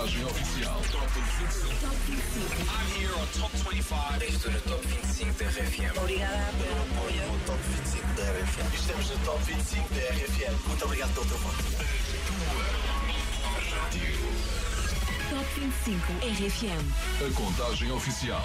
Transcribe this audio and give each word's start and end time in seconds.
contagem 0.00 0.24
oficial. 0.24 0.80
Top 0.92 1.06
25. 1.12 1.80
Top 1.80 1.96
25. 2.06 2.70
I'm 2.70 2.86
here 2.96 3.12
on 3.12 3.26
Top 3.36 3.52
25. 3.52 4.24
Estou 4.24 4.50
no 4.50 4.60
Top 4.60 4.86
25 4.86 5.44
da 5.44 5.50
RFM. 5.50 5.98
Obrigada 5.98 6.52
pelo 6.56 6.80
apoio. 6.80 7.26
No 7.26 7.38
Top 7.44 7.58
25 7.68 8.06
da 8.14 8.22
RFM. 8.22 8.74
Estamos 8.74 9.10
no 9.10 9.18
Top 9.18 9.44
25 9.44 9.94
da 9.94 10.00
RFM. 10.00 10.68
Muito 10.68 10.84
obrigado 10.86 11.12
pelo 11.14 11.26
teu 11.26 11.38
voto. 11.38 11.64
Top 15.30 15.60
25 15.60 16.12
RFM. 16.22 16.84
A 17.20 17.34
contagem 17.34 17.92
oficial. 17.92 18.42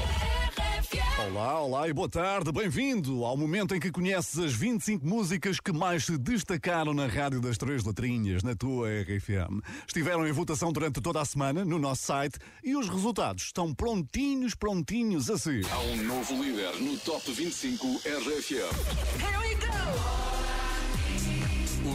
Olá, 1.18 1.62
olá 1.62 1.88
e 1.88 1.94
boa 1.94 2.10
tarde, 2.10 2.52
bem-vindo 2.52 3.24
ao 3.24 3.38
momento 3.38 3.74
em 3.74 3.80
que 3.80 3.90
conheces 3.90 4.38
as 4.38 4.52
25 4.52 5.08
músicas 5.08 5.62
que 5.62 5.72
mais 5.72 6.04
se 6.06 6.18
destacaram 6.18 6.94
na 6.94 7.08
Rádio 7.08 7.40
das 7.40 7.58
Três 7.58 7.86
Letrinhas, 7.86 8.44
na 8.44 8.54
tua 8.54 8.90
RFM. 8.90 9.64
Estiveram 9.88 10.28
em 10.28 10.32
votação 10.34 10.74
durante 10.74 11.00
toda 11.00 11.22
a 11.22 11.26
semana 11.26 11.64
no 11.64 11.80
nosso 11.80 12.04
site 12.04 12.38
e 12.62 12.76
os 12.76 12.90
resultados 12.90 13.46
estão 13.46 13.74
prontinhos, 13.74 14.56
prontinhos 14.56 15.30
assim. 15.30 15.62
Há 15.72 15.80
um 15.80 16.04
novo 16.04 16.34
líder 16.44 16.76
no 16.82 16.98
Top 16.98 17.32
25 17.32 18.02
RFM. 18.06 19.65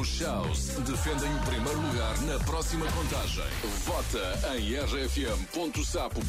Os 0.00 0.08
Chaos 0.16 0.68
defendem 0.86 1.28
o 1.34 1.38
primeiro 1.40 1.78
lugar 1.78 2.18
na 2.22 2.38
próxima 2.44 2.86
contagem. 2.90 3.44
Vota 3.84 4.56
em 4.56 4.74
rfm.sapo.pt 4.76 6.24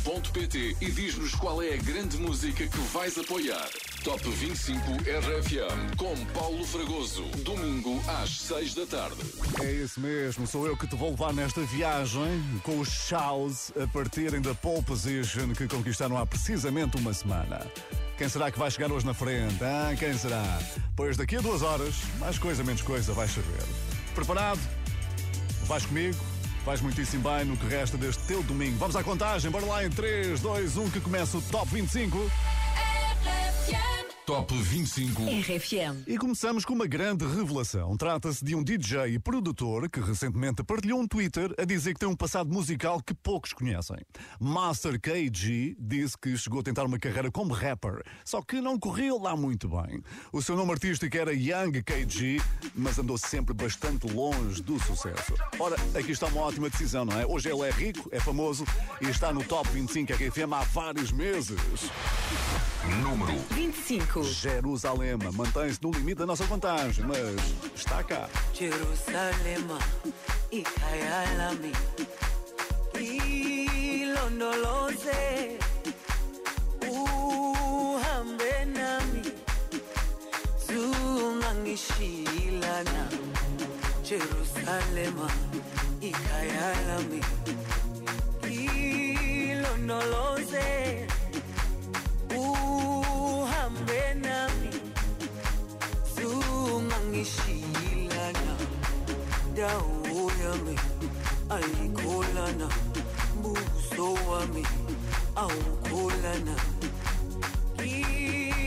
e 0.82 0.92
diz-nos 0.92 1.34
qual 1.36 1.64
é 1.64 1.76
a 1.76 1.78
grande 1.78 2.18
música 2.18 2.68
que 2.68 2.78
vais 2.94 3.18
apoiar. 3.18 3.70
Top 4.04 4.30
25 4.30 4.78
RFM 5.04 5.96
com 5.96 6.14
Paulo 6.34 6.66
Fragoso. 6.66 7.24
Domingo 7.46 7.98
às 8.22 8.42
6 8.42 8.74
da 8.74 8.86
tarde. 8.86 9.22
É 9.62 9.72
isso 9.72 10.02
mesmo, 10.02 10.46
sou 10.46 10.68
eu 10.68 10.76
que 10.76 10.86
te 10.86 10.98
vou 10.98 11.12
levar 11.12 11.32
nesta 11.34 11.62
viagem 11.62 12.44
com 12.64 12.78
os 12.78 12.90
Shows 12.90 13.72
a 13.82 13.88
partirem 13.88 14.42
da 14.42 14.54
pole 14.54 14.84
position 14.84 15.54
que 15.54 15.66
conquistaram 15.66 16.18
há 16.18 16.26
precisamente 16.26 16.98
uma 16.98 17.14
semana. 17.14 17.66
Quem 18.22 18.30
será 18.30 18.52
que 18.52 18.60
vai 18.60 18.70
chegar 18.70 18.92
hoje 18.92 19.04
na 19.04 19.16
frente? 19.16 19.64
Ah, 19.64 19.96
quem 19.98 20.16
será? 20.16 20.60
Pois 20.96 21.18
daqui 21.18 21.38
a 21.38 21.42
duas 21.42 21.64
horas, 21.64 21.96
mais 22.20 22.38
coisa, 22.38 22.64
menos 22.64 22.84
coisa, 22.84 23.14
vais 23.14 23.32
saber. 23.32 23.64
Preparado? 24.14 24.60
Vais 25.64 25.88
comigo? 25.88 26.16
Vais 26.64 26.80
muitíssimo 26.82 27.28
bem 27.28 27.46
no 27.46 27.58
que 27.58 27.66
resta 27.66 27.98
deste 27.98 28.22
teu 28.26 28.44
domingo. 28.44 28.78
Vamos 28.78 28.96
à 28.96 29.04
contagem, 29.04 29.50
bora 29.50 29.66
lá 29.66 29.84
em 29.84 29.90
3, 29.90 30.40
2, 30.40 30.78
1, 30.78 30.92
que 30.92 31.00
começa 31.00 31.36
o 31.36 31.42
Top 31.42 31.68
25. 31.74 32.30
Top 34.32 34.56
25. 34.56 35.24
RFM. 35.24 36.08
E 36.08 36.18
começamos 36.18 36.64
com 36.64 36.74
uma 36.74 36.88
grande 36.88 37.26
revelação. 37.26 37.98
Trata-se 37.98 38.46
de 38.46 38.56
um 38.56 38.64
DJ 38.64 39.16
e 39.16 39.20
produtor 39.20 39.90
que 39.90 40.00
recentemente 40.00 40.64
partilhou 40.64 41.02
um 41.02 41.06
Twitter 41.06 41.54
a 41.58 41.66
dizer 41.66 41.94
que 41.94 42.00
tem 42.00 42.08
um 42.08 42.16
passado 42.16 42.50
musical 42.50 43.04
que 43.04 43.14
poucos 43.14 43.52
conhecem. 43.52 43.98
Master 44.40 44.98
KG 45.02 45.76
disse 45.78 46.18
que 46.18 46.38
chegou 46.38 46.62
a 46.62 46.64
tentar 46.64 46.86
uma 46.86 46.98
carreira 46.98 47.30
como 47.30 47.54
rapper, 47.54 48.04
só 48.24 48.42
que 48.42 48.62
não 48.62 48.80
correu 48.80 49.20
lá 49.22 49.36
muito 49.36 49.68
bem. 49.68 50.02
O 50.32 50.42
seu 50.42 50.56
nome 50.56 50.72
artístico 50.72 51.18
era 51.18 51.34
Young 51.34 51.84
KG, 51.84 52.42
mas 52.74 52.98
andou 52.98 53.18
sempre 53.18 53.54
bastante 53.54 54.08
longe 54.14 54.62
do 54.62 54.80
sucesso. 54.80 55.34
Ora, 55.60 55.76
aqui 55.94 56.14
está 56.14 56.28
uma 56.28 56.40
ótima 56.40 56.70
decisão, 56.70 57.04
não 57.04 57.20
é? 57.20 57.26
Hoje 57.26 57.50
ele 57.50 57.68
é 57.68 57.70
rico, 57.70 58.08
é 58.14 58.20
famoso 58.22 58.64
e 59.02 59.10
está 59.10 59.34
no 59.34 59.44
Top 59.44 59.68
25 59.68 60.14
RFM 60.14 60.54
há 60.54 60.64
vários 60.64 61.12
meses. 61.12 61.60
Número 63.04 63.38
25. 63.50 64.21
Jerusalema 64.24 65.32
mantém-se 65.32 65.80
no 65.82 65.92
limite 65.92 66.18
da 66.20 66.26
nossa 66.26 66.44
vantagem, 66.46 67.06
mas 67.06 67.20
está 67.76 68.04
cá. 68.04 68.28
Jerusalema 68.54 69.80
ikhaya 70.52 71.26
lami 71.38 71.72
ilondoloze 74.02 75.58
uhambe 76.90 78.66
nami. 78.66 79.22
Zungangishilana 80.66 83.08
Jerusalema 84.04 85.28
ikhaya 86.02 86.74
lami 86.88 87.22
ilondoloze 89.52 91.08
uhambe 92.36 93.01
nami 94.26 94.70
zungangishilana 96.16 98.54
dawo 99.56 100.32
yami 100.44 100.76
ayikholana 101.56 102.68
buso 103.42 104.08
wami 104.30 104.64
awukholana 105.36 106.56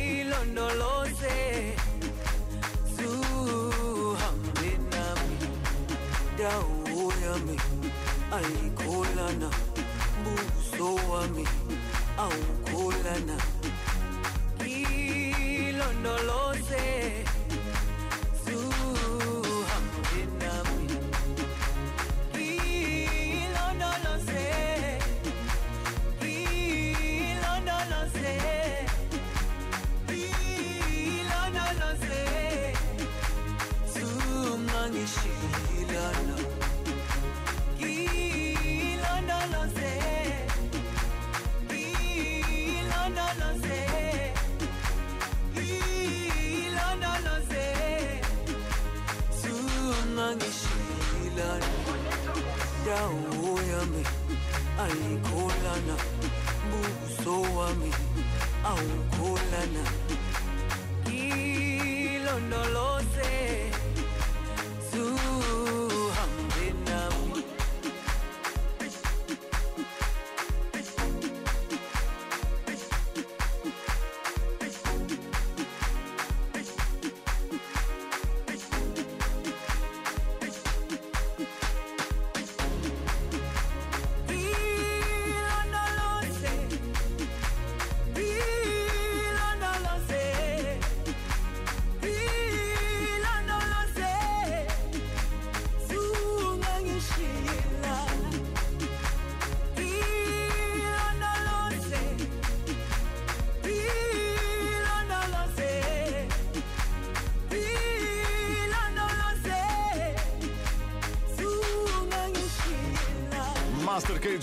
ilondoloze 0.04 1.36
zuhambe 2.96 4.70
nami 4.92 5.36
dawo 6.38 7.02
yami 7.24 7.56
ayikholana 8.36 9.48
buso 10.24 10.88
wami 11.10 11.44
awukholana 12.24 13.36
ilondoloze 15.84 16.84
zuhambe 18.44 20.14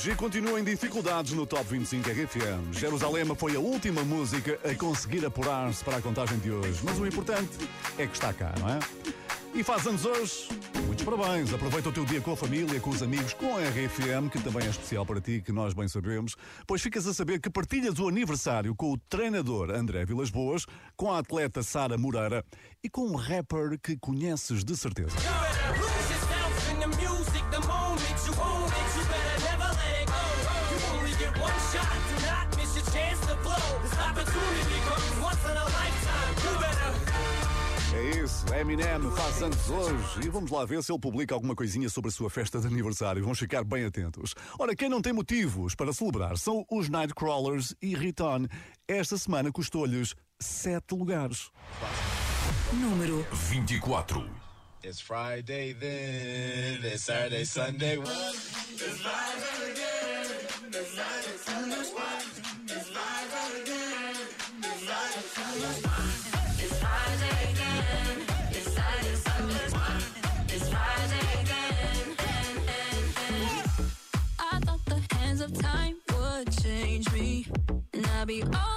KG 0.01 0.15
continua 0.15 0.59
em 0.59 0.63
dificuldades 0.63 1.31
no 1.33 1.45
Top 1.45 1.63
25 1.63 2.09
RFM. 2.09 2.73
Jerusalema 2.73 3.35
foi 3.35 3.55
a 3.55 3.59
última 3.59 4.03
música 4.03 4.57
a 4.67 4.73
conseguir 4.73 5.23
apurar-se 5.23 5.83
para 5.83 5.97
a 5.97 6.01
contagem 6.01 6.39
de 6.39 6.49
hoje. 6.49 6.81
Mas 6.83 6.97
o 6.97 7.05
importante 7.05 7.51
é 7.99 8.07
que 8.07 8.13
está 8.13 8.33
cá, 8.33 8.51
não 8.59 8.67
é? 8.67 8.79
E 9.53 9.63
faz 9.63 9.85
anos 9.85 10.03
hoje. 10.03 10.47
Muitos 10.87 11.05
parabéns. 11.05 11.53
Aproveita 11.53 11.89
o 11.89 11.91
teu 11.91 12.03
dia 12.03 12.19
com 12.19 12.31
a 12.31 12.35
família, 12.35 12.79
com 12.79 12.89
os 12.89 13.03
amigos, 13.03 13.33
com 13.35 13.55
a 13.55 13.59
RFM, 13.59 14.27
que 14.31 14.41
também 14.41 14.65
é 14.65 14.71
especial 14.71 15.05
para 15.05 15.21
ti, 15.21 15.39
que 15.45 15.51
nós 15.51 15.75
bem 15.75 15.87
sabemos. 15.87 16.35
Pois 16.65 16.81
ficas 16.81 17.05
a 17.05 17.13
saber 17.13 17.39
que 17.39 17.51
partilhas 17.51 17.99
o 17.99 18.07
aniversário 18.07 18.73
com 18.73 18.93
o 18.93 18.97
treinador 18.97 19.69
André 19.69 20.03
Vilas 20.03 20.31
Boas, 20.31 20.65
com 20.97 21.11
a 21.11 21.19
atleta 21.19 21.61
Sara 21.61 21.95
Moreira 21.95 22.43
e 22.83 22.89
com 22.89 23.05
um 23.05 23.15
rapper 23.15 23.77
que 23.79 23.95
conheces 23.97 24.63
de 24.63 24.75
certeza. 24.75 25.15
É 38.01 38.23
isso, 38.23 38.51
Eminem 38.55 39.11
faz 39.15 39.43
anos 39.43 39.69
hoje 39.69 40.25
e 40.25 40.29
vamos 40.29 40.49
lá 40.49 40.65
ver 40.65 40.81
se 40.81 40.91
ele 40.91 40.99
publica 40.99 41.35
alguma 41.35 41.55
coisinha 41.55 41.87
sobre 41.87 42.09
a 42.09 42.11
sua 42.11 42.31
festa 42.31 42.59
de 42.59 42.65
aniversário. 42.65 43.21
Vamos 43.21 43.37
ficar 43.37 43.63
bem 43.63 43.85
atentos. 43.85 44.33
Ora, 44.57 44.75
quem 44.75 44.89
não 44.89 45.03
tem 45.03 45.13
motivos 45.13 45.75
para 45.75 45.93
celebrar 45.93 46.35
são 46.35 46.65
os 46.71 46.89
Nightcrawlers 46.89 47.75
e 47.79 47.95
Riton. 47.95 48.47
Esta 48.87 49.19
semana 49.19 49.51
custou-lhes 49.51 50.15
sete 50.39 50.95
lugares. 50.95 51.51
Número 52.73 53.23
24. 53.31 54.27
It's 54.83 54.99
Friday 54.99 55.75
then, 55.75 56.83
it's 56.83 57.03
Saturday, 57.03 57.45
Sunday. 57.45 57.99
I 60.73 61.80
and 78.21 78.29
I'd 78.29 78.35
be 78.35 78.43
over 78.43 78.70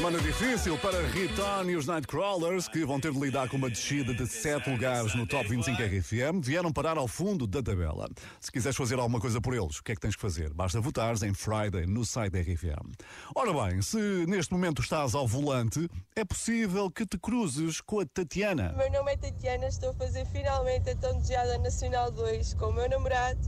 Semana 0.00 0.18
difícil 0.18 0.78
para 0.78 0.98
Riton 1.08 1.64
e 1.68 1.76
os 1.76 1.86
Nightcrawlers, 1.86 2.66
que 2.68 2.86
vão 2.86 2.98
ter 2.98 3.12
de 3.12 3.20
lidar 3.20 3.50
com 3.50 3.58
uma 3.58 3.68
descida 3.68 4.14
de 4.14 4.26
7 4.26 4.70
lugares 4.70 5.14
no 5.14 5.26
Top 5.26 5.46
25 5.46 5.76
RFM, 5.76 6.40
vieram 6.42 6.72
parar 6.72 6.96
ao 6.96 7.06
fundo 7.06 7.46
da 7.46 7.62
tabela. 7.62 8.08
Se 8.40 8.50
quiseres 8.50 8.78
fazer 8.78 8.94
alguma 8.98 9.20
coisa 9.20 9.42
por 9.42 9.52
eles, 9.52 9.76
o 9.76 9.84
que 9.84 9.92
é 9.92 9.94
que 9.94 10.00
tens 10.00 10.16
que 10.16 10.22
fazer? 10.22 10.54
Basta 10.54 10.80
votares 10.80 11.22
em 11.22 11.34
Friday 11.34 11.84
no 11.86 12.02
site 12.02 12.32
da 12.32 12.40
RFM. 12.40 12.94
Ora 13.34 13.52
bem, 13.52 13.82
se 13.82 13.98
neste 14.26 14.54
momento 14.54 14.80
estás 14.80 15.14
ao 15.14 15.28
volante, 15.28 15.86
é 16.16 16.24
possível 16.24 16.90
que 16.90 17.04
te 17.04 17.18
cruzes 17.18 17.82
com 17.82 18.00
a 18.00 18.06
Tatiana. 18.06 18.72
Meu 18.78 18.90
nome 18.90 19.12
é 19.12 19.16
Tatiana, 19.18 19.66
estou 19.66 19.90
a 19.90 19.94
fazer 19.94 20.24
finalmente 20.24 20.88
a 20.88 20.96
tão 20.96 21.18
desejada 21.18 21.58
Nacional 21.58 22.10
2 22.10 22.54
com 22.54 22.68
o 22.68 22.72
meu 22.72 22.88
namorado, 22.88 23.38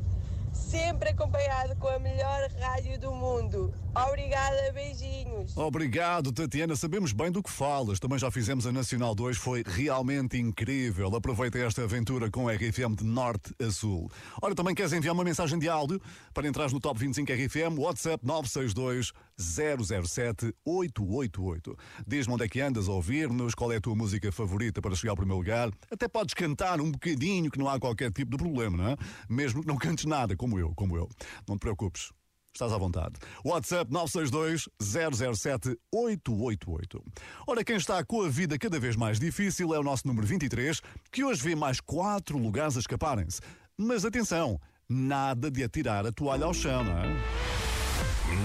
sempre 0.52 1.10
acompanhado 1.10 1.76
com 1.76 1.88
a 1.88 1.98
melhor 1.98 2.48
rádio 2.60 2.98
do 2.98 3.12
mundo. 3.12 3.72
Obrigada, 3.94 4.72
beijinhos. 4.72 5.56
Obrigado, 5.56 6.32
Tatiana. 6.32 6.74
Sabemos 6.76 7.12
bem 7.12 7.30
do 7.30 7.42
que 7.42 7.50
falas. 7.50 8.00
Também 8.00 8.18
já 8.18 8.30
fizemos 8.30 8.66
a 8.66 8.72
Nacional 8.72 9.14
2, 9.14 9.36
foi 9.36 9.62
realmente 9.66 10.38
incrível. 10.38 11.14
Aproveita 11.14 11.58
esta 11.58 11.82
aventura 11.82 12.30
com 12.30 12.48
a 12.48 12.54
RFM 12.54 12.94
de 12.96 13.04
norte 13.04 13.54
a 13.60 13.70
sul. 13.70 14.10
Ora, 14.40 14.54
também 14.54 14.74
queres 14.74 14.92
enviar 14.92 15.14
uma 15.14 15.24
mensagem 15.24 15.58
de 15.58 15.68
áudio 15.68 16.00
para 16.32 16.48
entrar 16.48 16.70
no 16.70 16.80
Top 16.80 16.98
25 16.98 17.30
RFM? 17.32 17.78
WhatsApp 17.78 18.24
962 18.26 19.12
007 19.42 20.54
888. 20.64 21.76
Diz-me 22.06 22.34
onde 22.34 22.44
é 22.44 22.48
que 22.48 22.60
andas 22.60 22.88
a 22.88 22.92
ouvir-nos, 22.92 23.54
qual 23.54 23.72
é 23.72 23.76
a 23.76 23.80
tua 23.80 23.94
música 23.94 24.30
favorita 24.30 24.80
para 24.80 24.94
chegar 24.94 25.12
ao 25.12 25.16
primeiro 25.16 25.38
lugar. 25.38 25.70
Até 25.90 26.08
podes 26.08 26.34
cantar 26.34 26.80
um 26.80 26.90
bocadinho, 26.90 27.50
que 27.50 27.58
não 27.58 27.68
há 27.68 27.78
qualquer 27.78 28.12
tipo 28.12 28.30
de 28.30 28.36
problema, 28.36 28.76
não 28.76 28.88
é? 28.88 28.96
Mesmo 29.28 29.62
que 29.62 29.68
não 29.68 29.76
cantes 29.76 30.04
nada, 30.04 30.36
como 30.36 30.58
eu, 30.58 30.72
como 30.74 30.96
eu. 30.96 31.08
Não 31.48 31.56
te 31.56 31.60
preocupes. 31.60 32.10
Estás 32.54 32.70
à 32.70 32.76
vontade. 32.76 33.14
WhatsApp 33.44 33.90
962 33.90 34.68
007 34.78 35.78
888. 35.90 37.02
Ora, 37.46 37.64
quem 37.64 37.76
está 37.76 38.04
com 38.04 38.22
a 38.22 38.28
vida 38.28 38.58
cada 38.58 38.78
vez 38.78 38.94
mais 38.94 39.18
difícil 39.18 39.74
é 39.74 39.78
o 39.78 39.82
nosso 39.82 40.06
número 40.06 40.26
23, 40.26 40.80
que 41.10 41.24
hoje 41.24 41.42
vê 41.42 41.54
mais 41.54 41.80
quatro 41.80 42.36
lugares 42.36 42.76
a 42.76 42.80
escaparem-se. 42.80 43.40
Mas 43.76 44.04
atenção, 44.04 44.60
nada 44.86 45.50
de 45.50 45.64
atirar 45.64 46.06
a 46.06 46.12
toalha 46.12 46.44
ao 46.44 46.52
chão, 46.52 46.84
não 46.84 46.98
é? 46.98 47.61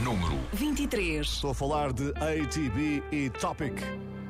Número 0.03 0.37
23. 0.53 1.25
Estou 1.25 1.51
a 1.51 1.55
falar 1.55 1.93
de 1.93 2.09
ATB 2.09 3.03
e 3.11 3.29
Topic. 3.29 3.73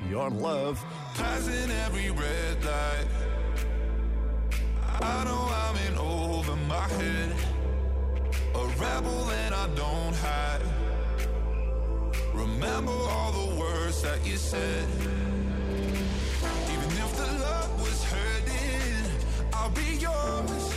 Your 0.09 0.31
Love. 0.31 0.79
Passing 1.15 1.71
every 1.85 2.09
red 2.11 2.63
light. 2.63 3.07
I 5.01 5.23
know 5.25 5.49
I'm 5.49 5.75
in 5.87 5.97
over 5.97 6.55
my 6.67 6.87
head. 6.87 7.35
A 8.55 8.65
rebel 8.79 9.29
and 9.29 9.55
I 9.55 9.67
don't 9.75 10.15
hide. 10.15 10.61
Remember 12.33 12.91
all 12.91 13.31
the 13.31 13.55
words 13.59 14.01
that 14.03 14.25
you 14.25 14.37
said. 14.37 14.87
Even 16.71 16.91
if 16.97 17.17
the 17.17 17.31
love 17.39 17.81
was 17.81 18.03
hurting, 18.03 19.51
I'll 19.53 19.69
be 19.71 19.97
yours. 19.99 20.76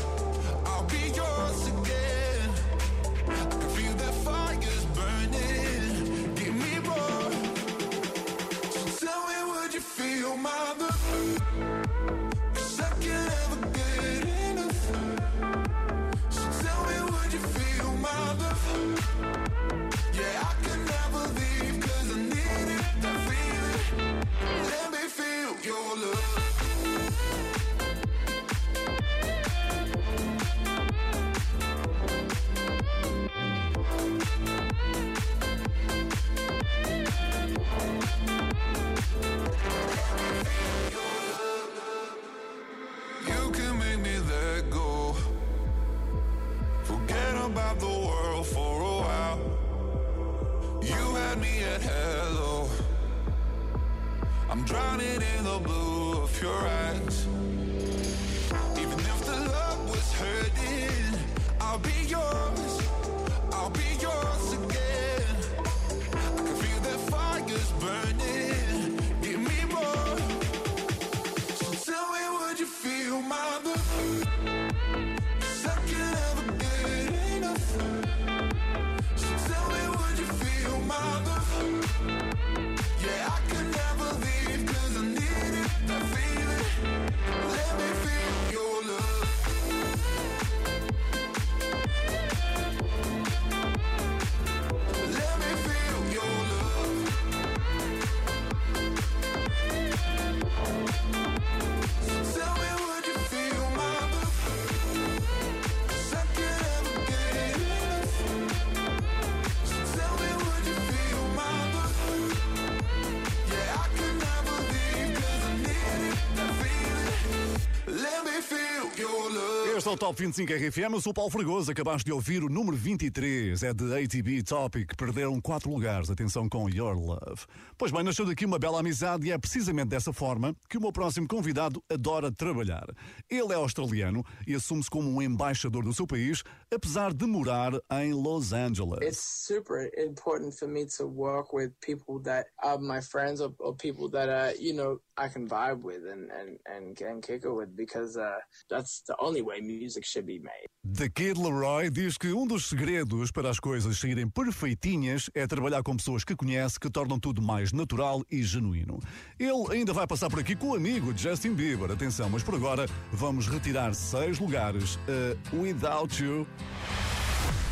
Love. 119.91 120.01
Este 120.01 120.05
é 120.05 120.07
o 120.07 120.09
Top 120.09 120.23
25 120.23 120.53
RFM, 120.53 120.93
eu 120.93 121.01
sou 121.01 121.11
o 121.11 121.15
Paulo 121.15 121.31
Fregoso, 121.33 121.73
acabaste 121.73 122.05
de 122.05 122.13
ouvir 122.13 122.45
o 122.45 122.49
número 122.49 122.77
23, 122.77 123.61
é 123.61 123.75
de 123.75 123.93
ATB 123.93 124.41
Topic, 124.45 124.95
perderam 124.97 125.41
4 125.41 125.69
lugares, 125.69 126.09
atenção 126.09 126.49
com 126.49 126.71
Your 126.71 126.97
Love. 126.97 127.45
Pois 127.77 127.91
bem, 127.91 128.05
nasceu 128.05 128.25
daqui 128.25 128.45
uma 128.45 128.59
bela 128.59 128.79
amizade 128.79 129.27
e 129.27 129.33
é 129.33 129.39
precisamente 129.39 129.89
dessa 129.89 130.13
forma 130.13 130.55
que 130.69 130.79
o 130.79 130.81
meu 130.81 130.93
próximo 130.93 131.27
convidado 131.27 131.83
adora 131.91 132.31
trabalhar. 132.31 132.87
Ele 133.29 133.53
é 133.53 133.57
australiano 133.57 134.25
e 134.47 134.55
assume-se 134.55 134.89
como 134.89 135.11
um 135.11 135.21
embaixador 135.21 135.83
do 135.83 135.93
seu 135.93 136.07
país, 136.07 136.45
apesar 136.73 137.13
de 137.13 137.27
morar 137.27 137.73
em 137.91 138.13
Los 138.13 138.53
Angeles. 138.53 139.01
It's 139.03 139.45
super 139.45 139.91
important 139.99 140.57
for 140.57 140.69
me 140.69 140.87
to 140.99 141.07
work 141.07 141.53
with 141.53 141.73
people 141.85 142.23
that 142.23 142.47
are 142.63 142.79
my 142.79 143.01
friends 143.03 143.41
or, 143.41 143.53
or 143.59 143.75
people 143.75 144.09
that 144.11 144.29
uh, 144.29 144.57
you 144.57 144.73
know 144.73 145.01
I 145.19 145.29
can 145.29 145.49
vibe 145.49 145.83
with 145.83 146.07
and 146.07 146.31
and 146.31 146.59
and, 146.65 147.01
and 147.01 147.23
kick 147.23 147.45
it 147.45 147.53
with 147.53 147.75
because 147.75 148.17
uh, 148.17 148.39
that's 148.69 149.03
the 149.09 149.17
only 149.19 149.43
way 149.43 149.61
music 149.61 149.80
should 150.03 150.27
be 150.27 150.39
made. 150.39 150.69
The 150.85 151.09
Kid 151.09 151.39
Leroy 151.39 151.91
diz 151.91 152.17
que 152.17 152.33
um 152.33 152.47
dos 152.47 152.67
segredos 152.67 153.31
para 153.31 153.51
as 153.51 153.61
coisas 153.61 153.99
saírem 153.99 154.29
perfeitinhas 154.29 155.31
é 155.35 155.47
trabalhar 155.47 155.83
com 155.83 155.97
pessoas 155.97 156.25
que 156.25 156.35
conhece, 156.35 156.81
que 156.81 156.91
tornam 156.91 157.19
tudo 157.19 157.41
mais 157.41 157.73
natural 157.73 158.25
e 158.31 158.43
genuíno. 158.43 158.99
Ele 159.39 159.73
ainda 159.73 159.93
vai 159.93 160.07
passar 160.07 160.29
por 160.29 160.41
aqui 160.41 160.57
com 160.57 160.71
o 160.71 160.75
amigo 160.75 161.17
Justin 161.17 161.55
Bieber. 161.55 161.91
Atenção, 161.91 162.29
mas 162.29 162.43
por 162.43 162.55
agora 162.55 162.87
vamos 163.13 163.47
retirar 163.47 163.95
seis 163.95 164.39
lugares 164.39 164.99
a 165.09 165.57
Without 165.57 166.23
You. 166.23 166.47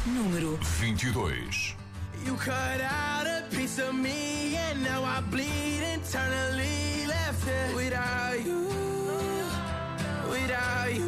Número 0.07 0.59
22. 0.81 1.77
You 2.25 2.35
cut 2.37 2.81
out 2.81 3.27
a 3.27 3.45
piece 3.51 3.79
of 3.79 3.95
me 3.95 4.57
and 4.57 4.83
now 4.83 5.05
I 5.05 5.21
bleed 5.31 5.83
internally 5.95 7.07
left 7.07 7.47
without 7.75 8.45
you, 8.45 8.69
without 10.29 10.95
you. 10.95 11.08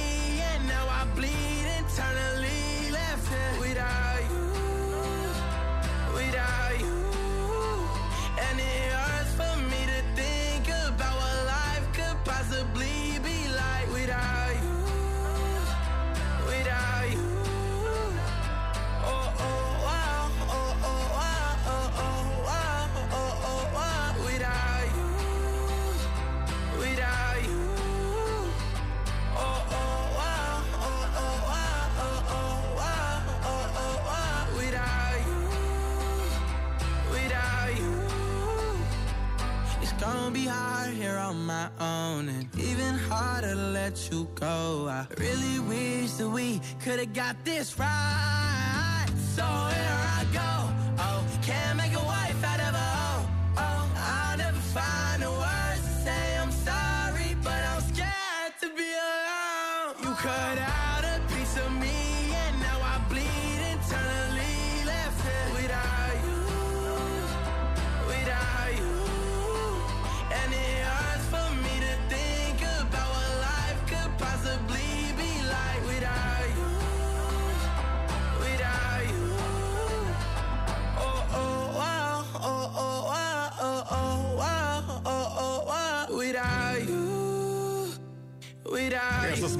let 43.91 44.09
you 44.09 44.25
go. 44.35 44.87
I 44.87 45.05
really 45.17 45.59
wish 45.59 46.11
that 46.11 46.29
we 46.29 46.61
could've 46.81 47.13
got 47.13 47.35
this 47.43 47.77
right. 47.77 49.07
So 49.35 49.43
here 49.43 49.99
I 50.17 50.25
go. 50.31 50.49
Oh, 50.97 51.25
can't 51.41 51.77
make 51.77 51.90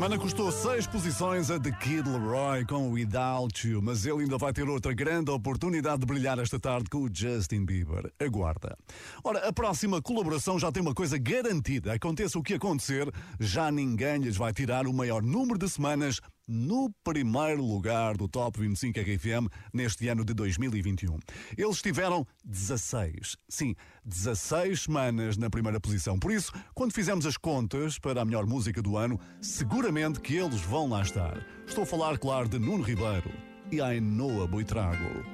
semana 0.02 0.18
custou 0.18 0.52
seis 0.52 0.88
posições 0.88 1.52
a 1.52 1.60
The 1.60 1.72
Kid 1.74 2.10
Leroy 2.10 2.66
com 2.66 2.90
Without 2.90 3.68
You, 3.68 3.84
mas 3.84 4.04
ele 4.04 4.24
ainda 4.24 4.36
vai 4.36 4.52
ter 4.52 4.68
outra 4.68 4.96
grande 4.96 5.30
oportunidade 5.30 6.00
de 6.00 6.08
brilhar 6.08 6.40
esta 6.40 6.60
tarde 6.60 6.90
com 6.90 7.04
o 7.04 7.10
Justin 7.14 7.66
Bieber. 7.66 8.12
Aguarda. 8.20 8.76
Ora, 9.24 9.48
a 9.48 9.54
próxima 9.54 10.02
colaboração 10.02 10.58
já 10.58 10.72
tem 10.72 10.82
uma 10.82 10.96
coisa 10.96 11.20
garantida. 11.20 11.94
Aconteça 11.94 12.40
o 12.40 12.42
que 12.42 12.56
acontecer, 12.56 13.14
já 13.40 13.70
ninguém 13.70 14.18
lhes 14.18 14.36
vai 14.36 14.52
tirar 14.52 14.88
o 14.88 14.94
maior 14.94 15.22
número 15.22 15.60
de 15.60 15.70
semanas 15.70 16.20
no 16.48 16.92
primeiro 17.04 17.64
lugar 17.64 18.18
do 18.18 18.28
Top 18.28 18.60
25 18.60 19.00
RFM 19.00 19.48
neste 19.74 20.08
ano 20.08 20.26
de 20.26 20.34
2021. 20.34 21.20
Eles 21.58 21.82
tiveram 21.82 22.26
16, 22.44 23.38
sim, 23.48 23.76
16 24.04 24.82
semanas 24.84 25.38
na 25.38 25.50
primeira 25.50 25.80
posição. 25.80 26.20
Por 26.20 26.32
isso, 26.32 26.52
quando 26.74 26.94
fizemos 26.94 27.26
as 27.26 27.38
contas 27.38 27.98
para 28.00 28.22
a 28.22 28.26
melhor 28.26 28.46
música 28.46 28.82
do 28.82 28.98
ano, 28.98 29.20
seguramente 29.42 30.20
que 30.20 30.36
eles 30.36 30.62
vão 30.62 30.90
lá 30.90 31.02
estar. 31.02 31.46
Estou 31.68 31.84
a 31.84 31.88
falar, 31.88 32.18
claro, 32.18 32.50
de 32.50 32.60
Nuno 32.60 32.84
Ribeiro 32.84 33.32
e 33.72 33.80
Ainoa 33.80 34.48
Boitrago. 34.48 35.26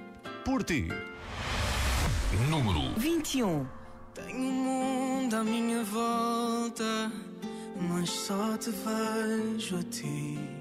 Por 0.46 0.64
ti. 0.64 0.88
Número 2.50 2.94
21. 3.00 3.66
Tenho 4.14 4.40
um 4.40 4.52
mundo 4.52 5.36
à 5.36 5.44
minha 5.44 5.84
volta, 5.84 7.12
mas 7.90 8.10
só 8.10 8.58
te 8.58 8.72
vejo 8.72 9.78
a 9.78 9.84
ti. 9.84 10.57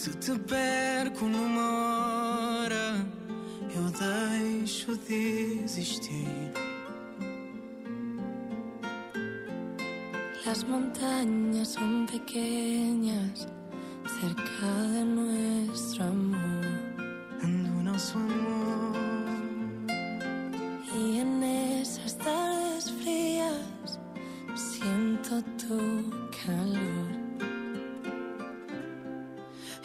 Se 0.00 0.12
te 0.12 0.32
perco 0.38 1.26
numa 1.26 2.62
hora, 2.62 3.06
eu 3.76 3.84
deixo 3.90 4.96
de 4.96 5.60
existir. 5.62 6.54
Las 10.46 10.64
montañas 10.64 11.68
son 11.68 12.06
pequeñas 12.06 13.46
cerca 14.18 14.72
de 14.94 15.04
nuestro 15.04 16.04
amor. 16.04 16.64
Do 17.42 17.82
nosso 17.82 18.16
amor. 18.16 18.96
Y 20.96 21.18
en 21.18 21.42
esas 21.42 22.16
tardes 22.16 22.90
frías 23.02 24.00
siento 24.54 25.42
tu 25.58 26.08
calor. 26.46 27.19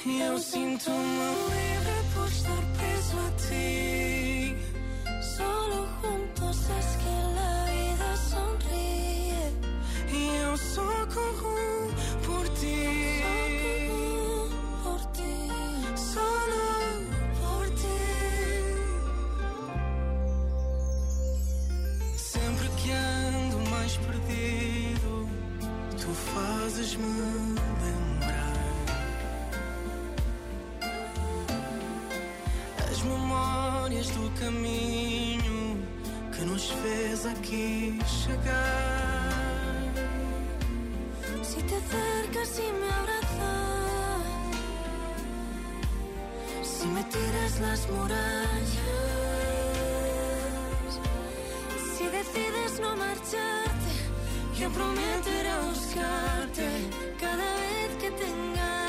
E 0.03 0.19
eu 0.21 0.37
sinto-me 0.37 1.29
livre 1.53 2.03
por 2.13 2.27
estar 2.27 2.63
preso 2.77 3.17
a 3.17 3.29
ti. 3.47 4.55
Solo 5.35 5.87
juntos 6.01 6.57
es 6.79 6.89
que 7.01 7.15
la 7.37 7.53
vida 7.71 8.09
sonríe. 8.31 9.45
E 10.11 10.13
eu 10.43 10.57
só 10.57 11.07
corro 11.13 11.89
por 12.25 12.47
ti. 12.59 13.23
Por 14.83 15.01
ti. 15.13 15.35
Solo 15.95 16.65
por 17.39 17.65
ti. 17.81 18.01
Sempre 22.15 22.67
que 22.77 22.91
ando 22.91 23.57
mais 23.71 23.97
perdido, 23.97 25.29
tu 25.97 26.09
fazes-me 26.13 27.34
memórias 33.05 34.09
do 34.09 34.29
caminho 34.39 35.77
que 36.33 36.43
nos 36.43 36.69
fez 36.71 37.25
aqui 37.25 37.99
chegar. 38.05 39.25
Si 41.43 41.61
te 41.63 41.75
acercas 41.75 42.59
y 42.59 42.71
me 42.79 42.89
abrazas, 42.99 44.25
si 46.63 46.87
me 46.87 47.03
tiras 47.03 47.59
las 47.59 47.89
murallas, 47.89 48.65
si 51.95 52.05
decides 52.07 52.79
no 52.81 52.95
marcharte, 52.97 53.91
yo 54.59 54.69
a 55.47 55.59
buscarte 55.61 56.67
cada 57.19 57.45
vez 57.61 57.95
que 58.01 58.11
tengas 58.11 58.84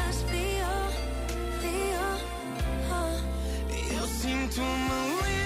Eu 4.28 4.32
sinto-me 4.32 4.56
livre 4.58 5.22
por 5.22 5.45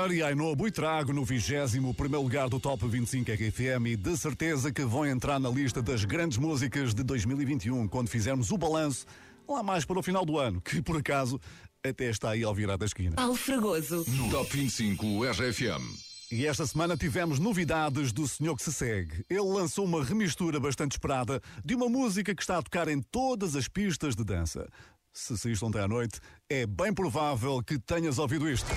Ribeiro 0.00 0.14
e 0.14 0.22
Ainhoa 0.22 0.56
Buitrago 0.56 1.12
no 1.12 1.24
21 1.24 1.92
primeiro 1.92 2.22
lugar 2.22 2.48
do 2.48 2.58
Top 2.58 2.86
25 2.86 3.30
RFM 3.32 3.86
e 3.88 3.96
de 3.96 4.16
certeza 4.16 4.72
que 4.72 4.82
vão 4.82 5.04
entrar 5.04 5.38
na 5.38 5.50
lista 5.50 5.82
das 5.82 6.04
grandes 6.04 6.38
músicas 6.38 6.94
de 6.94 7.02
2021 7.02 7.86
quando 7.86 8.08
fizermos 8.08 8.50
o 8.50 8.56
balanço 8.56 9.04
lá 9.46 9.62
mais 9.62 9.84
para 9.84 9.98
o 9.98 10.02
final 10.02 10.24
do 10.24 10.38
ano, 10.38 10.60
que 10.60 10.80
por 10.80 10.96
acaso 10.96 11.38
até 11.84 12.08
está 12.08 12.30
aí 12.30 12.42
ao 12.42 12.54
virar 12.54 12.76
da 12.76 12.86
esquina. 12.86 13.16
Paulo 13.16 13.34
Fragoso. 13.34 14.06
No 14.08 14.30
Top 14.30 14.56
25 14.56 15.24
RFM. 15.24 15.82
E 16.32 16.46
esta 16.46 16.66
semana 16.66 16.96
tivemos 16.96 17.38
novidades 17.38 18.10
do 18.10 18.26
Senhor 18.26 18.56
que 18.56 18.62
se 18.62 18.72
segue. 18.72 19.24
Ele 19.28 19.40
lançou 19.40 19.84
uma 19.84 20.02
remistura 20.02 20.58
bastante 20.58 20.92
esperada 20.92 21.42
de 21.62 21.74
uma 21.74 21.88
música 21.88 22.34
que 22.34 22.42
está 22.42 22.56
a 22.56 22.62
tocar 22.62 22.88
em 22.88 23.02
todas 23.02 23.54
as 23.54 23.68
pistas 23.68 24.16
de 24.16 24.24
dança. 24.24 24.66
Se 25.12 25.36
saíste 25.36 25.64
ontem 25.64 25.80
à 25.80 25.88
noite, 25.88 26.20
é 26.48 26.66
bem 26.66 26.94
provável 26.94 27.62
que 27.62 27.78
tenhas 27.78 28.18
ouvido 28.18 28.48
isto. 28.48 28.68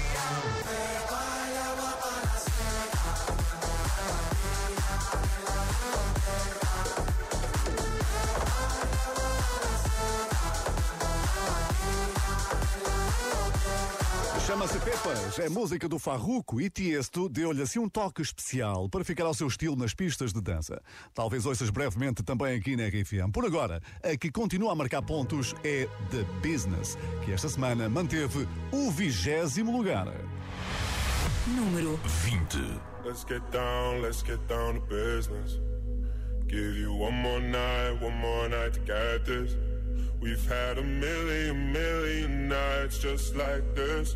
Chama-se 14.63 14.79
Pepas, 14.79 15.39
é 15.39 15.49
música 15.49 15.89
do 15.89 15.99
Farruco 15.99 16.61
e 16.61 16.69
Tiesto 16.69 17.27
deu-lhe 17.27 17.61
assim 17.61 17.79
um 17.79 17.89
toque 17.89 18.21
especial 18.21 18.87
para 18.87 19.03
ficar 19.03 19.25
ao 19.25 19.33
seu 19.33 19.45
estilo 19.45 19.75
nas 19.75 19.93
pistas 19.93 20.31
de 20.31 20.39
dança. 20.39 20.81
Talvez 21.13 21.45
ouças 21.45 21.69
brevemente 21.69 22.23
também 22.23 22.55
aqui 22.55 22.77
na 22.77 22.87
RFM. 22.87 23.29
Por 23.33 23.43
agora, 23.43 23.81
a 24.01 24.15
que 24.15 24.31
continua 24.31 24.71
a 24.71 24.75
marcar 24.75 25.01
pontos 25.01 25.53
é 25.65 25.85
The 26.11 26.23
Business, 26.41 26.97
que 27.25 27.33
esta 27.33 27.49
semana 27.49 27.89
manteve 27.89 28.47
o 28.71 28.89
vigésimo 28.89 29.75
lugar. 29.75 30.07
Número 31.45 31.99
20. 32.23 32.57
Let's 33.03 33.25
get 33.27 33.41
down, 33.51 34.01
let's 34.01 34.23
get 34.25 34.39
down 34.47 34.75
to 34.75 34.87
business. 34.87 35.59
Give 36.47 36.79
you 36.79 36.93
one 36.93 37.17
more 37.21 37.41
night, 37.41 38.01
one 38.01 38.15
more 38.15 38.47
night 38.47 38.71
to 38.75 38.79
get 38.85 39.25
this. 39.25 39.57
We've 40.21 40.47
had 40.47 40.77
a 40.77 40.83
million, 40.83 41.73
million 41.73 42.47
nights 42.47 42.97
just 42.97 43.35
like 43.35 43.63
this. 43.75 44.15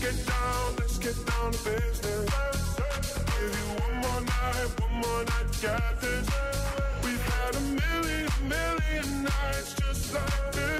Get 0.00 0.16
down, 0.26 0.76
let's 0.78 0.96
get 0.96 1.14
down 1.26 1.52
to 1.52 1.58
business. 1.58 2.30
Give 3.36 3.52
you 3.58 3.66
one 3.84 3.96
more 4.00 4.20
night, 4.22 4.80
one 4.80 4.94
more 4.94 5.24
night, 5.24 6.00
this. 6.00 6.26
We've 7.04 7.20
had 7.20 7.54
a 7.54 7.60
million, 7.60 8.30
million 8.48 9.24
nights 9.24 9.74
just 9.74 10.14
like 10.14 10.52
this. 10.52 10.70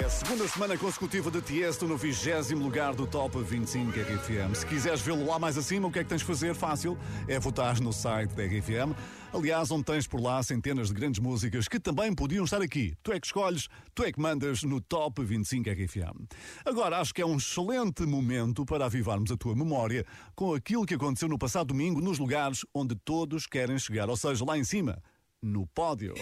É 0.00 0.04
a 0.04 0.10
segunda 0.10 0.48
semana 0.48 0.76
consecutiva 0.76 1.30
de 1.30 1.40
Tiesto 1.40 1.86
no 1.86 1.96
vigésimo 1.96 2.64
lugar 2.64 2.94
do 2.94 3.06
Top 3.06 3.38
25 3.38 3.90
RFM. 3.90 4.54
Se 4.54 4.66
quiseres 4.66 5.00
vê-lo 5.00 5.24
lá 5.24 5.38
mais 5.38 5.56
acima, 5.56 5.86
o 5.86 5.90
que 5.90 6.00
é 6.00 6.02
que 6.02 6.08
tens 6.08 6.20
de 6.20 6.26
fazer? 6.26 6.54
Fácil, 6.54 6.98
é 7.28 7.38
votar 7.38 7.80
no 7.80 7.92
site 7.92 8.34
da 8.34 8.42
RFM. 8.42 8.92
Aliás, 9.34 9.70
onde 9.70 9.84
tens 9.84 10.06
por 10.06 10.20
lá 10.20 10.42
centenas 10.42 10.88
de 10.88 10.94
grandes 10.94 11.18
músicas 11.18 11.66
que 11.66 11.80
também 11.80 12.14
podiam 12.14 12.44
estar 12.44 12.60
aqui. 12.60 12.94
Tu 13.02 13.12
é 13.12 13.18
que 13.18 13.26
escolhes, 13.26 13.66
tu 13.94 14.04
é 14.04 14.12
que 14.12 14.20
mandas 14.20 14.62
no 14.62 14.78
Top 14.78 15.24
25 15.24 15.70
RFM. 15.70 16.28
Agora, 16.66 16.98
acho 16.98 17.14
que 17.14 17.22
é 17.22 17.26
um 17.26 17.38
excelente 17.38 18.02
momento 18.02 18.66
para 18.66 18.84
avivarmos 18.84 19.32
a 19.32 19.36
tua 19.36 19.56
memória 19.56 20.04
com 20.34 20.52
aquilo 20.52 20.84
que 20.84 20.94
aconteceu 20.94 21.28
no 21.28 21.38
passado 21.38 21.68
domingo 21.68 21.98
nos 22.02 22.18
lugares 22.18 22.66
onde 22.74 22.94
todos 22.94 23.46
querem 23.46 23.78
chegar, 23.78 24.10
ou 24.10 24.18
seja, 24.18 24.44
lá 24.44 24.58
em 24.58 24.64
cima, 24.64 25.02
no 25.40 25.66
pódio. 25.68 26.12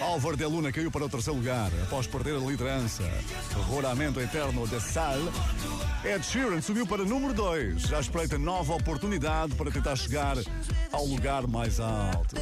Álvaro 0.00 0.36
de 0.36 0.44
Luna 0.44 0.70
caiu 0.70 0.90
para 0.90 1.04
o 1.04 1.08
terceiro 1.08 1.38
lugar 1.38 1.70
após 1.82 2.06
perder 2.06 2.36
a 2.36 2.38
liderança. 2.38 3.02
Roramento 3.68 4.20
Eterno 4.20 4.66
de 4.66 4.80
Sal. 4.80 5.18
Ed 6.04 6.24
Sheeran 6.24 6.60
subiu 6.60 6.86
para 6.86 7.04
número 7.04 7.34
2. 7.34 7.82
Já 7.82 8.00
espreita 8.00 8.38
nova 8.38 8.74
oportunidade 8.74 9.56
para 9.56 9.72
tentar 9.72 9.96
chegar 9.96 10.36
ao 10.92 11.04
lugar 11.04 11.48
mais 11.48 11.80
alto. 11.80 12.36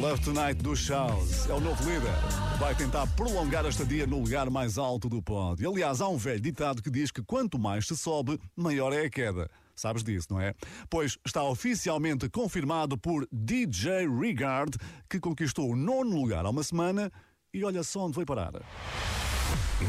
Love 0.00 0.20
Tonight 0.22 0.62
do 0.62 0.74
Shouse 0.74 1.50
é 1.50 1.52
o 1.52 1.60
novo 1.60 1.82
líder. 1.84 2.12
Vai 2.58 2.74
tentar 2.74 3.06
prolongar 3.08 3.66
a 3.66 3.68
estadia 3.68 4.06
no 4.06 4.20
lugar 4.20 4.48
mais 4.48 4.78
alto 4.78 5.08
do 5.08 5.22
pódio. 5.22 5.70
Aliás, 5.70 6.00
há 6.00 6.08
um 6.08 6.16
velho 6.16 6.40
ditado 6.40 6.82
que 6.82 6.90
diz 6.90 7.10
que 7.10 7.22
quanto 7.22 7.58
mais 7.58 7.86
se 7.86 7.96
sobe, 7.96 8.38
maior 8.56 8.92
é 8.92 9.04
a 9.04 9.10
queda. 9.10 9.50
Sabes 9.78 10.02
disso, 10.02 10.26
não 10.30 10.40
é? 10.40 10.54
Pois 10.90 11.18
está 11.24 11.44
oficialmente 11.44 12.28
confirmado 12.28 12.98
por 12.98 13.28
DJ 13.30 14.08
Regard, 14.08 14.76
que 15.08 15.20
conquistou 15.20 15.70
o 15.70 15.76
nono 15.76 16.16
lugar 16.20 16.44
há 16.44 16.50
uma 16.50 16.64
semana 16.64 17.12
e 17.54 17.62
olha 17.62 17.84
só 17.84 18.00
onde 18.06 18.14
foi 18.14 18.24
parar. 18.24 18.52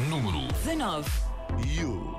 Número 0.07 0.47
19. 0.63 1.09
You. 1.65 2.15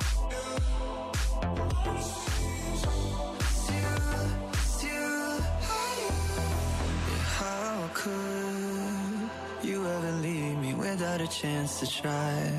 How 7.39 7.89
could 7.95 9.31
you 9.63 9.87
ever 9.87 10.13
leave 10.21 10.59
me 10.59 10.75
without 10.75 11.21
a 11.21 11.29
chance 11.29 11.79
to 11.79 11.87
try? 11.87 12.51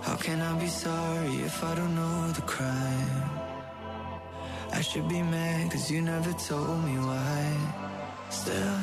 How 0.00 0.16
can 0.16 0.40
I 0.40 0.58
be 0.58 0.68
sorry 0.68 1.42
if 1.44 1.62
I 1.62 1.74
don't 1.74 1.94
know 1.94 2.32
the 2.32 2.42
crime? 2.42 3.35
I 4.72 4.80
should 4.82 5.08
be 5.08 5.22
mad 5.22 5.70
cause 5.70 5.90
you 5.90 6.02
never 6.02 6.32
told 6.32 6.84
me 6.84 6.96
why. 6.98 7.56
Still, 8.30 8.78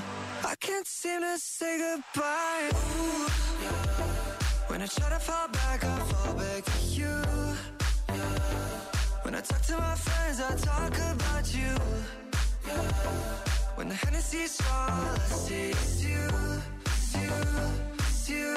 I 0.46 0.56
can't 0.60 0.88
seem 0.88 1.22
to 1.22 1.38
say 1.38 1.78
goodbye. 1.78 2.70
Ooh. 2.74 3.28
When 4.68 4.82
I 4.82 4.88
try 4.88 5.10
to 5.10 5.20
fall 5.20 5.48
back, 5.50 5.84
I 5.84 6.00
fall 6.00 6.34
back 6.34 6.64
to 6.66 6.80
you. 6.88 7.16
When 9.24 9.36
I 9.36 9.42
talk 9.42 9.62
to 9.62 9.78
my 9.78 9.96
friends, 9.96 10.40
I 10.42 10.56
talk 10.56 10.96
about 11.14 11.54
you. 11.54 11.76
When 13.76 13.90
the 13.90 13.96
Hennessy's 13.96 14.52
strong, 14.52 14.90
all 14.90 15.16
I 15.16 15.18
see 15.28 15.70
is 15.72 16.06
you, 16.06 16.28
is 16.86 17.16
you, 17.16 17.34
is 18.10 18.30
you. 18.30 18.56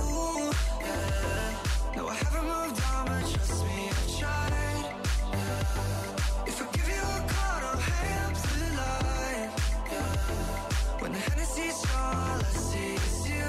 Ooh. 0.00 0.52
No, 1.96 2.08
I 2.08 2.14
haven't 2.14 2.44
moved 2.44 2.82
on, 2.90 3.06
but 3.06 3.30
trust 3.32 3.64
me, 3.64 3.90
I 3.90 4.20
tried. 4.20 4.65
When 11.06 11.12
the 11.12 11.20
Hennessy's 11.20 11.84
all 11.94 12.02
I 12.02 12.42
see 12.42 12.94
is 12.94 13.28
you, 13.30 13.46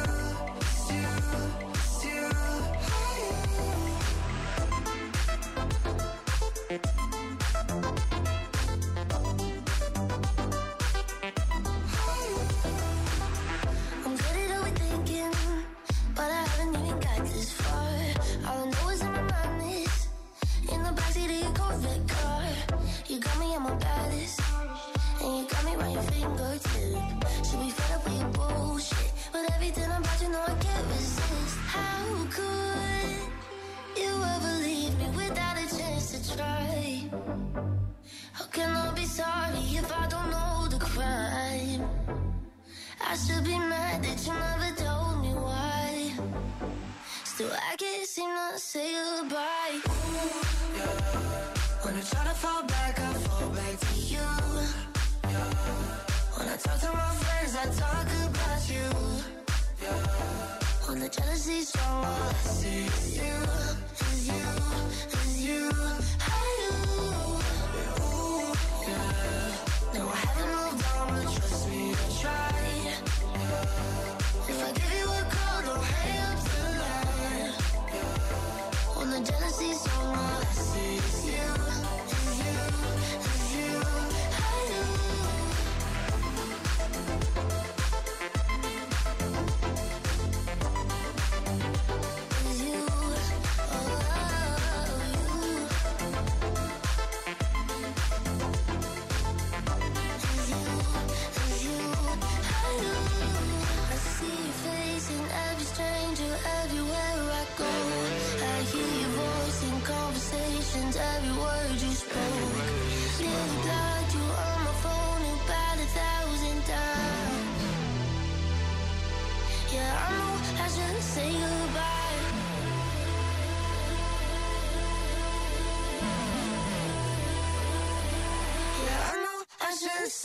is 0.61 0.91
you, 0.93 1.09
is 1.73 2.03
you. 2.05 2.29
I'm 6.69 7.06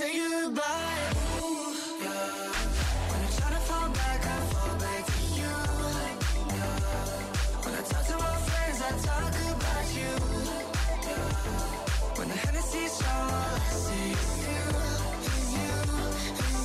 say 0.02 0.18
goodbye. 0.18 0.62
When 3.10 3.20
I 3.26 3.30
try 3.38 3.50
to 3.56 3.62
fall 3.68 3.88
back, 4.00 4.20
I 4.26 4.38
fall 4.52 4.74
back 4.84 5.02
to 5.14 5.22
you. 5.38 5.54
When 7.62 7.74
I 7.80 7.82
talk 7.90 8.04
to 8.10 8.16
my 8.26 8.36
friends, 8.48 8.78
I 8.88 8.90
talk 9.08 9.34
about 9.54 9.86
you. 9.98 10.12
When 12.18 12.28
the 12.28 12.38
Hennessy's 12.44 12.96
I 13.04 13.68
see 13.84 14.10
you, 14.44 14.58
you. 15.54 16.61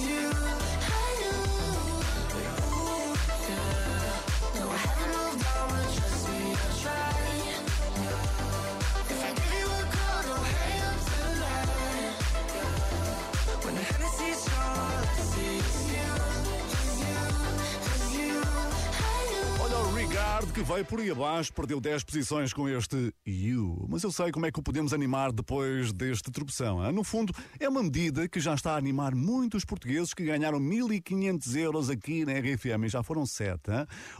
Que 20.57 20.63
veio 20.63 20.83
por 20.85 20.99
aí 20.99 21.11
abaixo, 21.11 21.53
perdeu 21.53 21.79
10 21.79 22.03
posições 22.03 22.51
com 22.51 22.67
este 22.67 23.13
You. 23.27 23.85
Mas 23.87 24.01
eu 24.01 24.11
sei 24.11 24.31
como 24.31 24.47
é 24.47 24.51
que 24.51 24.59
o 24.59 24.63
podemos 24.63 24.91
animar 24.91 25.31
depois 25.31 25.93
deste 25.93 26.31
tropeção. 26.31 26.83
hein? 26.83 26.91
No 26.91 27.03
fundo, 27.03 27.31
é 27.59 27.69
uma 27.69 27.83
medida 27.83 28.27
que 28.27 28.39
já 28.39 28.55
está 28.55 28.71
a 28.71 28.75
animar 28.75 29.13
muitos 29.13 29.63
portugueses 29.63 30.15
que 30.15 30.25
ganharam 30.25 30.59
1.500 30.59 31.55
euros 31.57 31.91
aqui 31.91 32.25
na 32.25 32.31
RFM 32.39 32.85
e 32.85 32.89
já 32.89 33.03
foram 33.03 33.23
7. 33.23 33.59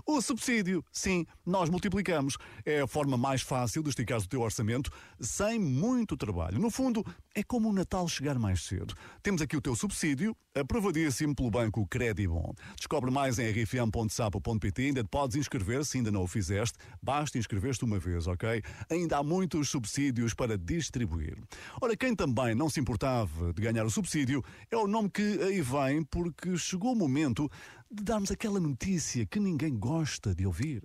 O 0.06 0.22
subsídio, 0.22 0.86
sim, 0.92 1.26
nós 1.44 1.72
multiplicamos. 1.72 2.38
É 2.64 2.82
a 2.82 2.88
forma 2.88 3.18
mais 3.18 3.42
fácil 3.42 3.82
de 3.82 3.90
esticar 3.90 4.20
o 4.20 4.28
teu 4.28 4.42
orçamento 4.42 4.92
sem 5.20 5.58
muito 5.58 6.16
trabalho. 6.16 6.60
No 6.60 6.70
fundo, 6.70 7.04
é 7.34 7.42
como 7.42 7.70
o 7.70 7.74
Natal 7.74 8.08
chegar 8.08 8.38
mais 8.38 8.64
cedo. 8.64 8.94
Temos 9.24 9.42
aqui 9.42 9.58
o 9.58 9.62
teu 9.62 9.76
subsídio, 9.76 10.38
aprovadíssimo 10.54 11.36
pelo 11.36 11.50
banco 11.50 11.88
Credibon. 11.88 12.54
Descobre 12.76 13.10
mais 13.10 13.40
em 13.40 13.50
rfm.sapo.pt. 13.50 14.82
Ainda 14.84 15.04
podes 15.04 15.36
inscrever, 15.48 15.84
se 15.86 15.98
ainda 15.98 16.12
não 16.12 16.24
o 16.24 16.28
fizeste. 16.28 16.78
Basta 17.02 17.38
inscrever-te 17.38 17.84
uma 17.86 17.98
vez, 17.98 18.28
ok? 18.28 18.62
Ainda 18.90 19.18
há 19.18 19.24
muitos 19.24 19.70
subsídios 19.70 20.34
para 20.34 20.58
distribuir. 20.58 21.38
Ora, 21.82 21.96
quem 21.96 22.14
também 22.16 22.54
não 22.54 22.70
se 22.70 22.80
importava 22.80 23.54
de 23.54 23.62
ganhar 23.62 23.86
o 23.86 23.90
subsídio 23.90 24.44
é 24.70 24.76
o 24.76 24.88
nome 24.88 25.10
que 25.10 25.42
aí 25.42 25.62
vem, 25.62 26.04
porque 26.04 26.58
chegou 26.58 26.92
o 26.92 26.96
momento 26.96 27.50
de 27.90 28.04
darmos 28.04 28.32
aquela 28.32 28.60
notícia 28.60 29.26
que 29.26 29.40
ninguém 29.40 29.78
gosta 29.78 30.36
de 30.36 30.46
ouvir. 30.46 30.84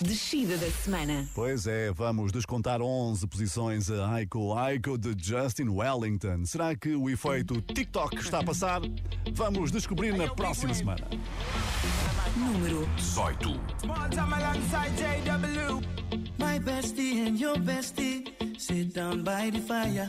Descida 0.00 0.56
da 0.56 0.70
semana. 0.70 1.28
Pois 1.34 1.66
é, 1.66 1.92
vamos 1.92 2.32
descontar 2.32 2.80
11 2.80 3.26
posições 3.26 3.90
a 3.90 4.14
Aiko 4.14 4.54
Aiko 4.54 4.96
de 4.96 5.14
Justin 5.22 5.68
Wellington. 5.68 6.46
Será 6.46 6.74
que 6.74 6.96
o 6.96 7.10
efeito 7.10 7.60
TikTok 7.60 8.16
está 8.16 8.38
a 8.40 8.44
passar? 8.44 8.80
Vamos 9.34 9.70
descobrir 9.70 10.16
na 10.16 10.28
próxima 10.34 10.72
semana. 10.72 11.06
Número 12.34 12.88
18. 12.96 13.60
Small 13.82 14.08
time 14.08 14.32
alongside 14.32 14.96
JW. 14.96 15.80
My 16.38 16.58
bestie 16.58 17.26
and 17.26 17.38
your 17.38 17.58
bestie 17.58 18.24
sit 18.58 18.94
down 18.94 19.22
by 19.22 19.50
the 19.50 19.60
fire. 19.60 20.08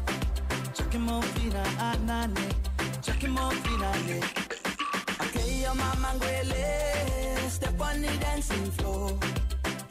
Chucking 0.91 1.05
more 1.05 1.21
fina, 1.21 1.63
anane. 1.79 2.53
Chucking 3.01 3.31
more 3.31 3.51
fina, 3.51 3.93
ane. 3.95 4.23
Okay, 5.21 5.61
your 5.61 5.73
mama 5.73 6.09
ngwele. 6.19 7.49
Step 7.49 7.79
on 7.79 8.01
the 8.01 8.11
dancing 8.19 8.71
floor. 8.71 9.17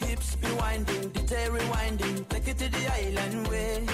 Hips 0.00 0.36
be 0.36 0.52
winding, 0.60 1.08
detail 1.08 1.52
rewinding. 1.52 2.28
Take 2.28 2.48
it 2.48 2.58
to 2.58 2.68
the 2.68 2.92
island 2.92 3.48
way. 3.48 3.86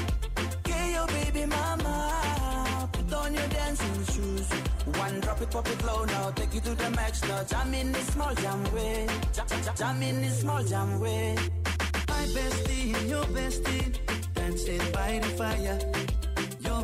Okay, 0.59 0.95
your 0.95 1.07
baby 1.07 1.47
mama. 1.47 2.89
Put 2.91 3.13
on 3.15 3.35
your 3.35 3.49
dancing 3.55 4.05
shoes. 4.13 4.49
One 4.99 5.21
drop 5.21 5.41
it, 5.41 5.51
pop 5.53 5.69
it 5.69 5.85
low 5.85 6.05
now. 6.07 6.31
Take 6.33 6.57
it 6.57 6.65
to 6.65 6.75
the 6.75 6.91
max 6.91 7.23
now. 7.23 7.45
Jam 7.45 7.73
in 7.73 7.93
this 7.93 8.07
small 8.09 8.35
jam 8.35 8.65
way. 8.75 9.07
Jam, 9.33 9.47
jam, 9.77 10.03
in 10.03 10.23
this 10.23 10.41
small 10.41 10.65
jam 10.65 10.99
way. 10.99 11.37
My 12.09 12.25
bestie 12.35 12.97
and 12.97 13.09
your 13.09 13.25
bestie 13.27 13.95
dancing 14.35 14.83
by 14.93 15.21
the 15.21 15.29
fire. 15.39 15.79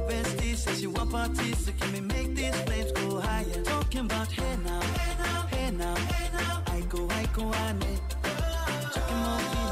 Bestie 0.08 0.56
says 0.56 0.80
she 0.80 0.86
want 0.86 1.10
parties, 1.10 1.64
so 1.64 1.72
can 1.78 1.92
we 1.92 2.00
make 2.00 2.34
these 2.34 2.54
flames 2.62 2.92
go 2.92 3.20
higher? 3.20 3.62
Talking 3.64 4.00
about 4.00 4.30
hey 4.32 4.56
now, 4.64 4.80
hey 4.80 5.14
now, 5.18 5.46
hey 5.52 5.70
now, 5.70 5.94
hey 5.94 6.28
now. 6.32 6.62
I 6.66 6.80
go, 6.88 7.08
I 7.10 7.26
go, 7.34 7.42
ane. 7.66 7.98
Chucking 8.94 9.16
more 9.16 9.71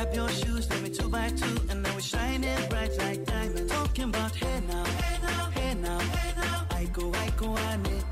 Grab 0.00 0.14
your 0.14 0.28
shoes, 0.30 0.70
let 0.70 0.80
me 0.82 0.88
two 0.88 1.10
by 1.10 1.28
two, 1.28 1.60
and 1.68 1.82
now 1.82 1.94
we're 1.94 2.00
shining 2.00 2.68
bright 2.70 2.96
like 2.96 3.22
diamonds. 3.26 3.70
Talking 3.70 4.04
about 4.04 4.34
hey 4.34 4.60
now, 4.66 4.82
hey 4.84 5.18
now, 5.22 5.50
hey 5.50 5.74
now, 5.74 5.98
hey 5.98 6.32
now. 6.40 6.66
I 6.70 6.84
go, 6.86 7.12
I 7.12 7.28
go, 7.36 7.48
ane. 7.68 8.02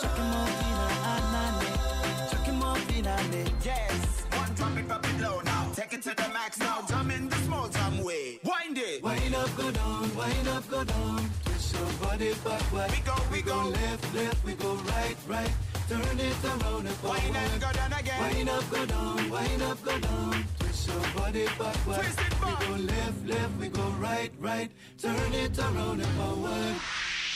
Chucking 0.00 0.28
more 0.32 0.48
fina, 0.56 0.88
anane. 1.12 2.30
Chucking 2.30 2.58
more 2.58 2.76
fina. 2.76 3.16
Yes, 3.62 4.24
one 4.32 4.54
drop 4.54 4.78
it, 4.78 4.88
drop 4.88 5.04
it 5.04 5.20
low 5.20 5.40
now 5.40 5.72
Take 5.74 5.92
it 5.92 6.02
to 6.04 6.14
the 6.14 6.28
max 6.32 6.58
now, 6.58 6.80
jump 6.88 7.12
in 7.12 7.28
the 7.28 7.36
small 7.36 7.68
jam 7.68 8.02
way 8.02 8.40
Wind 8.42 8.78
it 8.78 9.02
Wind 9.02 9.34
up, 9.34 9.54
go 9.58 9.70
down, 9.70 10.16
wind 10.16 10.48
up, 10.48 10.70
go 10.70 10.84
down. 10.84 11.30
Twist 11.44 11.74
your 11.74 11.92
body 12.00 12.32
backward. 12.42 12.90
We 12.90 13.00
go, 13.04 13.16
we 13.30 13.42
go. 13.42 13.68
left, 13.68 14.14
left, 14.14 14.44
we 14.46 14.54
go 14.54 14.74
right, 14.74 15.16
right. 15.28 15.52
Turn 15.86 16.00
it 16.00 16.44
around 16.44 16.86
and 16.86 16.96
forward. 16.96 17.20
Wind 17.20 17.36
and 17.36 17.60
go 17.60 17.72
down 17.72 17.92
again 17.92 18.34
Wind 18.34 18.48
up, 18.48 18.70
go 18.70 18.86
down, 18.86 19.28
wind 19.28 19.62
up, 19.62 19.84
go 19.84 19.98
down. 19.98 20.63
Twist 20.84 21.14
your 21.14 21.22
body 21.22 21.44
backward. 21.58 21.96
Twist 21.96 22.20
it 22.20 22.40
back. 22.40 22.60
We 22.60 22.66
go 22.66 22.74
left, 22.74 23.26
left, 23.26 23.60
we 23.60 23.68
go 23.68 23.88
right, 24.00 24.32
right. 24.38 24.70
Turn 24.98 25.34
it 25.34 25.58
around 25.58 26.00
and 26.00 26.12
forward. 26.18 26.76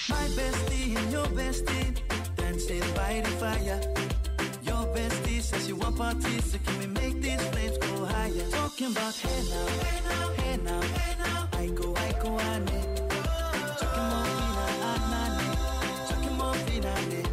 My 0.09 0.27
bestie 0.37 0.97
and 0.97 1.13
your 1.13 1.27
bestie 1.27 2.01
dancing 2.37 2.81
by 2.95 3.23
the 3.25 3.31
fire. 3.41 3.81
Your 4.63 4.87
bestie 4.95 5.41
says 5.41 5.67
she 5.67 5.73
want 5.73 5.97
parties, 5.97 6.53
so 6.53 6.59
can 6.59 6.79
we 6.79 6.87
make 6.87 7.21
these 7.23 7.41
flames 7.49 7.79
go 7.79 8.05
higher? 8.07 8.49
Talking 8.51 8.93
about 8.93 9.15
hey 9.17 9.43
now, 9.49 9.67
hey 9.67 10.01
now, 10.09 10.29
hey 10.43 10.57
now, 10.57 10.81
hey 10.81 11.15
now. 11.19 11.49
I 11.53 11.67
go, 11.69 11.95
I 11.97 12.13
go, 12.23 12.39
ane. 12.41 12.81
Chucking 13.81 14.09
more 14.11 14.27
fina, 14.37 14.65
anane. 14.93 15.47
Chucking 16.09 16.37
more 16.37 16.55
fina, 16.55 16.93
ane. 17.01 17.25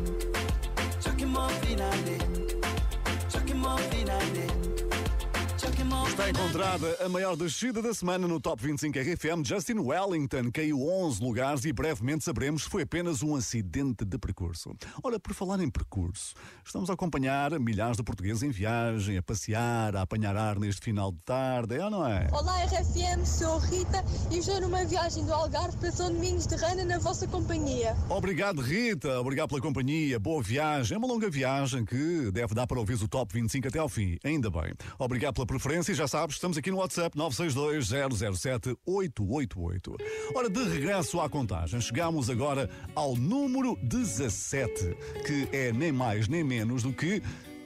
Chucking 1.01 1.29
more 1.29 1.49
fina, 1.49 1.89
ane. 1.93 2.17
Chucking 3.29 3.59
more 3.59 3.77
fina, 3.79 4.13
ane. 4.13 4.45
Chucking 4.45 4.55
more 4.55 4.64
Está 6.07 6.29
encontrada 6.29 6.97
a 7.03 7.09
maior 7.09 7.35
descida 7.35 7.81
da 7.81 7.93
semana 7.93 8.27
no 8.27 8.39
Top 8.39 8.61
25 8.61 8.97
RFM. 8.99 9.43
Justin 9.43 9.79
Wellington 9.79 10.51
caiu 10.51 10.79
11 10.81 11.21
lugares 11.21 11.65
e 11.65 11.73
brevemente 11.73 12.23
saberemos 12.23 12.63
se 12.63 12.69
foi 12.69 12.83
apenas 12.83 13.23
um 13.23 13.35
acidente 13.35 14.05
de 14.05 14.17
percurso. 14.17 14.75
Ora, 15.03 15.19
por 15.19 15.33
falar 15.33 15.59
em 15.59 15.69
percurso, 15.69 16.33
estamos 16.63 16.89
a 16.89 16.93
acompanhar 16.93 17.59
milhares 17.59 17.97
de 17.97 18.03
portugueses 18.03 18.43
em 18.43 18.51
viagem, 18.51 19.17
a 19.17 19.23
passear, 19.23 19.95
a 19.95 20.03
apanhar 20.03 20.37
ar 20.37 20.59
neste 20.59 20.81
final 20.81 21.11
de 21.11 21.21
tarde, 21.23 21.75
é 21.75 21.83
ou 21.83 21.89
não 21.89 22.07
é? 22.07 22.27
Olá 22.31 22.63
RFM, 22.65 23.25
sou 23.25 23.57
Rita 23.57 24.03
e 24.31 24.37
estou 24.37 24.61
numa 24.61 24.85
viagem 24.85 25.25
do 25.25 25.33
Algarve 25.33 25.75
para 25.77 25.91
São 25.91 26.13
Domingos 26.13 26.45
de 26.45 26.55
Rana 26.55 26.85
na 26.85 26.99
vossa 26.99 27.27
companhia. 27.27 27.95
Obrigado, 28.09 28.61
Rita. 28.61 29.19
Obrigado 29.19 29.49
pela 29.49 29.61
companhia. 29.61 30.19
Boa 30.19 30.41
viagem. 30.41 30.95
É 30.95 30.97
uma 30.97 31.07
longa 31.07 31.29
viagem 31.29 31.83
que 31.83 32.31
deve 32.31 32.53
dar 32.53 32.67
para 32.67 32.79
ouvir 32.79 32.93
o 32.93 33.07
Top 33.07 33.33
25 33.33 33.67
até 33.67 33.79
ao 33.79 33.89
fim. 33.89 34.17
Ainda 34.23 34.49
bem. 34.49 34.71
Obrigado 34.99 35.33
pela 35.33 35.47
preferência 35.47 35.94
já 35.95 36.07
sabes, 36.07 36.35
estamos 36.35 36.57
aqui 36.57 36.69
no 36.69 36.77
WhatsApp 36.77 37.17
962-007-888. 37.17 39.95
Ora, 40.35 40.49
de 40.49 40.63
regresso 40.63 41.21
à 41.21 41.29
contagem, 41.29 41.79
chegamos 41.79 42.29
agora 42.29 42.69
ao 42.93 43.15
número 43.15 43.77
17, 43.81 44.97
que 45.25 45.47
é 45.55 45.71
nem 45.71 45.91
mais 45.91 46.27
nem 46.27 46.43
menos 46.43 46.83
do 46.83 46.91
que 46.91 47.23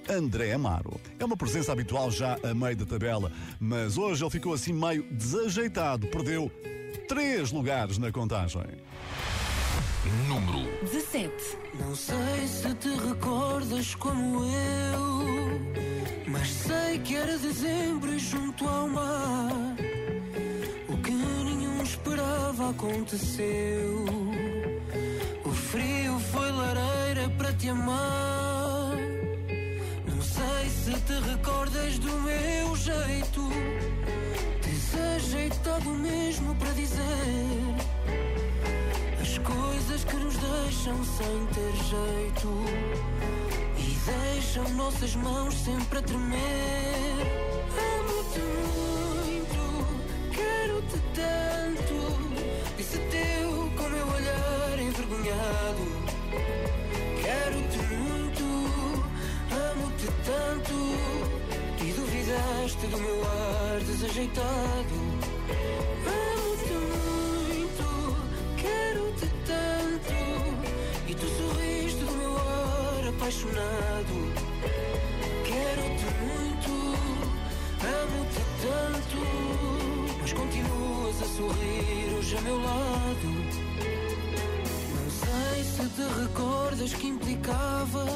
André 0.07 0.53
Amaro. 0.53 0.99
É 1.19 1.25
uma 1.25 1.35
presença 1.35 1.71
habitual 1.71 2.11
já 2.11 2.37
a 2.43 2.53
meio 2.53 2.77
da 2.77 2.85
tabela, 2.85 3.31
mas 3.59 3.97
hoje 3.97 4.23
ele 4.23 4.31
ficou 4.31 4.53
assim 4.53 4.73
meio 4.73 5.03
desajeitado, 5.11 6.07
perdeu 6.07 6.51
três 7.07 7.51
lugares 7.51 7.97
na 7.97 8.11
contagem. 8.11 8.61
Número 10.28 10.67
17. 10.82 11.32
Não 11.80 11.95
sei 11.95 12.48
se 12.48 12.74
te 12.76 12.89
recordas 12.89 13.93
como 13.93 14.43
eu, 14.43 15.62
mas 16.28 16.50
sei 16.50 16.98
que 17.00 17.15
era 17.15 17.38
dezembro 17.38 18.12
e 18.12 18.17
junto 18.17 18.67
ao 18.67 18.88
mar. 18.88 19.76
O 20.88 20.98
que 20.98 21.12
nenhum 21.12 21.84
esperava 21.84 22.72
aconteceu. 22.72 24.06
O 25.45 25.52
frio 25.52 26.19
foi 26.32 26.52
lareira 26.52 27.30
para 27.38 27.54
te 27.54 27.69
amar. 27.69 28.95
Não 30.08 30.22
sei 30.22 30.69
se 30.69 31.00
te 31.02 31.13
recordas 31.30 32.00
do 32.00 32.12
meu 32.22 32.76
jeito. 32.76 33.48
Desajeitado 34.63 35.89
mesmo 35.91 36.56
para 36.56 36.72
dizer 36.72 37.98
coisas 39.39 40.04
que 40.04 40.15
nos 40.15 40.36
deixam 40.38 41.04
sem 41.04 41.45
ter 41.54 41.73
jeito 41.84 42.49
e 43.78 43.97
deixam 44.06 44.69
nossas 44.75 45.15
mãos 45.15 45.54
sempre 45.54 45.99
a 45.99 46.02
tremer. 46.02 46.39
Amo-te 47.99 48.39
muito, 48.78 49.62
quero-te 50.34 50.99
tanto. 51.13 51.97
Disse 52.78 52.97
teu 52.97 53.71
com 53.78 53.89
meu 53.89 54.08
olhar 54.08 54.80
envergonhado. 54.80 55.86
Quero-te 57.21 57.78
muito, 57.93 58.43
amo-te 59.71 60.08
tanto. 60.25 60.75
E 61.84 61.91
duvidaste 61.93 62.88
do 62.88 62.97
meu 62.97 63.23
ar 63.23 63.80
desajeitado. 63.80 65.10
Apaixonado. 73.29 74.33
Quero-te 75.45 76.05
muito, 76.19 76.71
amo-te 77.85 78.41
tanto. 78.63 79.17
Mas 80.19 80.33
continuas 80.33 81.21
a 81.21 81.25
sorrir 81.25 82.17
hoje 82.17 82.37
a 82.37 82.41
meu 82.41 82.59
lado. 82.59 83.27
Não 84.95 85.09
sei 85.11 85.63
se 85.63 85.89
te 85.89 86.01
recordas 86.21 86.93
que 86.93 87.07
implicavas 87.07 88.09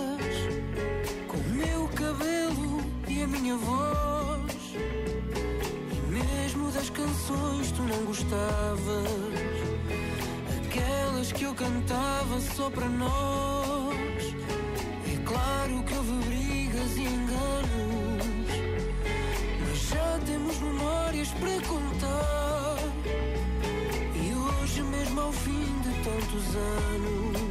com 1.28 1.38
o 1.38 1.50
meu 1.50 1.88
cabelo 1.90 2.82
e 3.08 3.22
a 3.22 3.28
minha 3.28 3.56
voz. 3.56 4.52
E 5.92 6.12
mesmo 6.12 6.72
das 6.72 6.90
canções 6.90 7.72
tu 7.72 7.84
não 7.84 8.04
gostavas. 8.06 9.08
Aquelas 10.66 11.32
que 11.32 11.44
eu 11.44 11.54
cantava 11.54 12.42
só 12.56 12.68
para 12.72 12.90
nós. 12.90 13.63
Claro 15.44 15.84
que 15.84 15.94
houve 15.94 16.14
brigas 16.30 16.96
e 16.96 17.04
enganos. 17.04 18.26
Mas 19.60 19.80
já 19.90 20.20
temos 20.26 20.58
memórias 20.60 21.28
para 21.32 21.62
contar. 21.68 22.78
E 24.16 24.34
hoje, 24.34 24.84
mesmo 24.84 25.20
ao 25.20 25.34
fim 25.34 25.82
de 25.82 25.92
tantos 26.02 26.56
anos, 26.56 27.42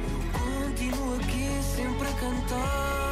eu 0.00 0.64
continuo 0.64 1.16
aqui 1.16 1.62
sempre 1.76 2.08
a 2.08 2.12
cantar. 2.12 3.11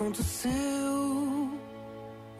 Aconteceu. 0.00 1.50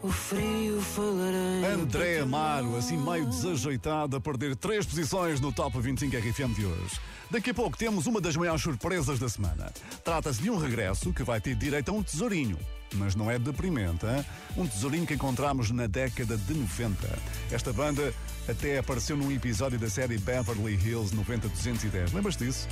O 0.03 0.11
frio 0.11 0.81
falarei. 0.81 1.67
André 1.75 2.21
Amaro, 2.21 2.75
assim 2.77 2.97
meio 2.97 3.27
desajeitado, 3.27 4.17
a 4.17 4.21
perder 4.21 4.57
três 4.57 4.87
posições 4.87 5.41
no 5.41 5.53
Top 5.53 5.79
25 5.79 6.17
RFM 6.17 6.55
de 6.55 6.65
hoje. 6.65 6.99
Daqui 7.31 7.51
a 7.51 7.55
pouco 7.55 7.77
temos 7.77 8.07
uma 8.07 8.19
das 8.19 8.35
maiores 8.35 8.63
surpresas 8.63 9.19
da 9.19 9.29
semana. 9.29 9.71
Trata-se 10.03 10.41
de 10.41 10.51
um 10.51 10.57
regresso 10.57 11.13
que 11.13 11.23
vai 11.23 11.39
ter 11.39 11.55
direito 11.55 11.91
a 11.91 11.93
um 11.93 12.03
tesourinho. 12.03 12.59
Mas 12.95 13.15
não 13.15 13.31
é 13.31 13.39
deprimente, 13.39 14.07
hein? 14.07 14.25
Um 14.57 14.67
tesourinho 14.67 15.07
que 15.07 15.15
encontramos 15.15 15.71
na 15.71 15.87
década 15.87 16.37
de 16.39 16.55
90. 16.55 17.07
Esta 17.53 17.73
banda 17.73 18.13
até 18.49 18.79
apareceu 18.79 19.17
num 19.19 19.31
episódio 19.31 19.79
da 19.79 19.91
série 19.91 20.17
Beverly 20.17 20.75
Hills 20.75 21.15
90210. 21.15 22.13
Lembras 22.13 22.37
disso? 22.37 22.67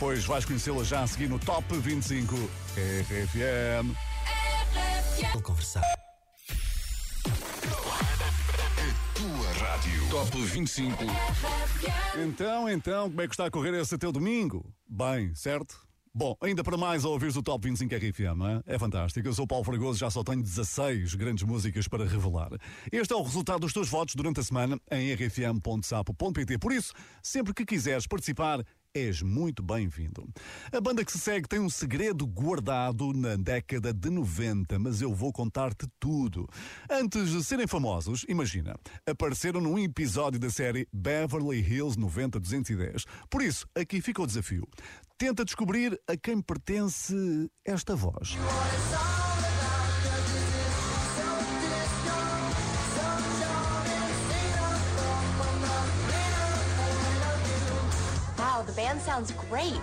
Pois 0.00 0.24
vais 0.24 0.44
conhecê-la 0.44 0.82
já 0.82 1.04
a 1.04 1.06
seguir 1.06 1.28
no 1.28 1.38
Top 1.38 1.64
25 1.72 2.34
RFM. 2.76 4.11
Vou 5.32 5.42
conversar. 5.42 5.82
Tua 9.14 9.52
rádio. 9.66 10.08
Top 10.10 10.42
25. 10.42 11.04
Então, 12.24 12.68
então, 12.68 13.10
como 13.10 13.20
é 13.20 13.28
que 13.28 13.34
está 13.34 13.46
a 13.46 13.50
correr 13.50 13.74
esse 13.74 13.98
teu 13.98 14.10
domingo? 14.10 14.74
Bem, 14.88 15.34
certo? 15.34 15.76
Bom, 16.14 16.36
ainda 16.42 16.62
para 16.62 16.76
mais 16.76 17.06
a 17.06 17.08
ouvires 17.08 17.36
o 17.36 17.42
Top 17.42 17.66
25 17.66 17.94
RFM, 17.94 18.64
é? 18.66 18.74
é 18.74 18.78
fantástico. 18.78 19.26
Eu 19.26 19.32
sou 19.32 19.46
o 19.46 19.48
Paulo 19.48 19.64
Fragoso, 19.64 19.98
já 19.98 20.10
só 20.10 20.22
tenho 20.22 20.42
16 20.42 21.14
grandes 21.14 21.42
músicas 21.42 21.88
para 21.88 22.04
revelar. 22.04 22.50
Este 22.90 23.14
é 23.14 23.16
o 23.16 23.22
resultado 23.22 23.60
dos 23.60 23.72
teus 23.72 23.88
votos 23.88 24.14
durante 24.14 24.40
a 24.40 24.42
semana 24.42 24.78
em 24.90 25.14
rfm.sapo.pt. 25.14 26.58
Por 26.58 26.72
isso, 26.72 26.92
sempre 27.22 27.54
que 27.54 27.64
quiseres 27.64 28.06
participar, 28.06 28.62
és 28.94 29.22
muito 29.22 29.62
bem-vindo. 29.62 30.28
A 30.70 30.80
banda 30.80 31.04
que 31.04 31.12
se 31.12 31.18
segue 31.18 31.48
tem 31.48 31.58
um 31.58 31.70
segredo 31.70 32.26
guardado 32.26 33.12
na 33.14 33.36
década 33.36 33.92
de 33.92 34.10
90, 34.10 34.78
mas 34.78 35.00
eu 35.00 35.14
vou 35.14 35.32
contar-te 35.32 35.86
tudo. 35.98 36.46
Antes 36.90 37.30
de 37.30 37.42
serem 37.42 37.66
famosos, 37.66 38.24
imagina, 38.28 38.76
apareceram 39.06 39.60
num 39.60 39.78
episódio 39.78 40.38
da 40.38 40.50
série 40.50 40.86
Beverly 40.92 41.60
Hills 41.60 41.98
90210. 41.98 43.06
Por 43.30 43.42
isso, 43.42 43.66
aqui 43.74 44.02
fica 44.02 44.22
o 44.22 44.26
desafio. 44.26 44.68
Tenta 45.16 45.44
descobrir 45.44 45.98
a 46.06 46.16
quem 46.16 46.42
pertence 46.42 47.14
esta 47.64 47.96
voz. 47.96 48.36
The 58.72 58.80
band 58.80 59.00
sounds 59.00 59.32
great. 59.50 59.74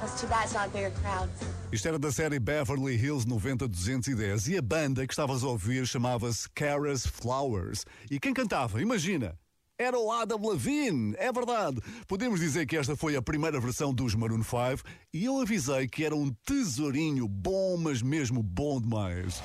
That's 0.00 0.20
too 0.20 0.26
bad 0.28 0.44
it's 0.44 0.54
not 0.54 0.68
a 0.68 0.70
bigger 0.70 0.92
crowd. 1.02 1.28
Isto 1.72 1.88
era 1.88 1.98
da 1.98 2.12
série 2.12 2.38
Beverly 2.38 2.96
Hills 2.96 3.26
90210 3.26 4.48
e 4.48 4.56
a 4.56 4.62
banda 4.62 5.06
que 5.06 5.12
estavas 5.12 5.42
a 5.42 5.48
ouvir 5.48 5.86
chamava-se 5.86 6.48
Kara's 6.54 7.06
Flowers. 7.06 7.84
E 8.10 8.20
quem 8.20 8.32
cantava, 8.32 8.80
imagina, 8.80 9.36
era 9.78 9.98
o 9.98 10.12
Adam 10.12 10.38
Levine, 10.48 11.14
é 11.18 11.32
verdade. 11.32 11.80
Podemos 12.06 12.38
dizer 12.38 12.66
que 12.66 12.76
esta 12.76 12.96
foi 12.96 13.16
a 13.16 13.22
primeira 13.22 13.58
versão 13.58 13.92
dos 13.92 14.14
Maroon 14.14 14.42
5 14.42 14.88
e 15.12 15.24
eu 15.24 15.40
avisei 15.40 15.88
que 15.88 16.04
era 16.04 16.14
um 16.14 16.30
tesourinho 16.46 17.26
bom, 17.26 17.76
mas 17.76 18.00
mesmo 18.02 18.42
bom 18.42 18.80
demais. 18.80 19.42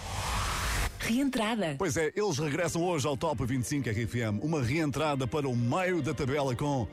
Reentrada. 1.00 1.76
Pois 1.80 1.98
é, 1.98 2.12
eles 2.16 2.38
regressam 2.38 2.84
hoje 2.84 3.08
ao 3.08 3.18
Top 3.18 3.44
25 3.44 3.90
RFM, 3.90 4.44
uma 4.44 4.62
reentrada 4.62 5.26
para 5.26 5.48
o 5.48 5.56
meio 5.56 6.02
da 6.02 6.14
tabela 6.14 6.56
com 6.56 6.88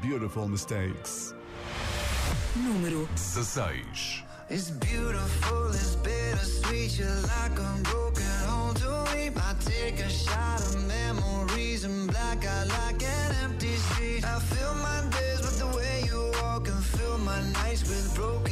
Beautiful 0.00 0.48
Mistakes. 0.48 1.34
Número 2.56 3.06
16. 3.14 4.24
It's 4.50 4.70
beautiful, 4.70 5.68
it's 5.70 5.96
bittersweet. 5.96 6.98
You're 6.98 7.22
like 7.22 7.58
a 7.58 7.80
broken 7.82 8.34
home 8.46 8.74
to 8.74 9.14
me. 9.14 9.30
I 9.36 9.54
take 9.64 10.00
a 10.00 10.10
shot 10.10 10.60
of 10.60 10.86
memories 10.86 11.84
and 11.84 12.10
black 12.10 12.44
out 12.44 12.68
like 12.68 13.02
an 13.02 13.34
empty 13.44 13.74
street. 13.76 14.24
I 14.24 14.38
fill 14.40 14.74
my 14.74 15.00
days 15.16 15.40
with 15.40 15.58
the 15.58 15.76
way 15.76 16.02
you 16.06 16.30
walk 16.42 16.68
and 16.68 16.84
fill 16.84 17.18
my 17.18 17.40
nights 17.52 17.82
with 17.88 18.14
broken 18.14 18.51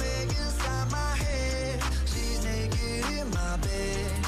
Bed, 3.61 4.20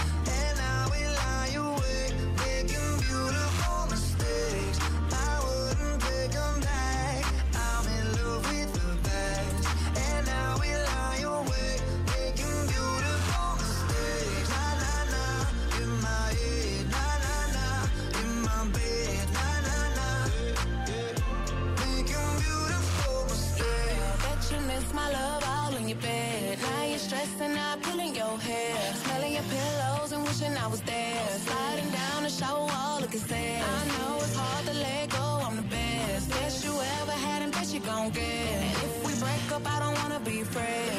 wanna 40.13 40.25
be 40.25 40.43
friends. 40.43 40.92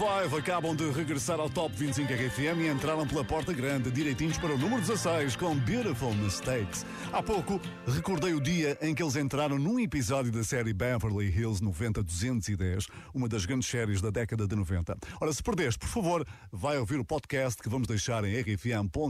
5 0.00 0.34
acabam 0.34 0.74
de 0.74 0.90
regressar 0.92 1.38
ao 1.38 1.50
Top 1.50 1.76
25 1.76 2.10
RFM 2.10 2.62
e 2.62 2.68
entraram 2.68 3.06
pela 3.06 3.22
porta 3.22 3.52
grande, 3.52 3.90
direitinhos 3.90 4.38
para 4.38 4.54
o 4.54 4.56
número 4.56 4.80
16, 4.80 5.36
com 5.36 5.54
Beautiful 5.56 6.14
Mistakes. 6.14 6.86
Há 7.12 7.22
pouco, 7.22 7.60
recordei 7.86 8.32
o 8.32 8.40
dia 8.40 8.78
em 8.80 8.94
que 8.94 9.02
eles 9.02 9.14
entraram 9.16 9.58
num 9.58 9.78
episódio 9.78 10.32
da 10.32 10.42
série 10.42 10.72
Beverly 10.72 11.26
Hills 11.26 11.62
90-210, 11.62 12.86
uma 13.12 13.28
das 13.28 13.44
grandes 13.44 13.68
séries 13.68 14.00
da 14.00 14.08
década 14.08 14.48
de 14.48 14.56
90. 14.56 14.96
Ora, 15.20 15.30
se 15.34 15.42
perdeste, 15.42 15.78
por 15.78 15.88
favor, 15.88 16.26
vai 16.50 16.78
ouvir 16.78 16.98
o 16.98 17.04
podcast 17.04 17.62
que 17.62 17.68
vamos 17.68 17.86
deixar 17.86 18.24
em 18.24 18.40
rfm.sapo.pt. 18.40 19.04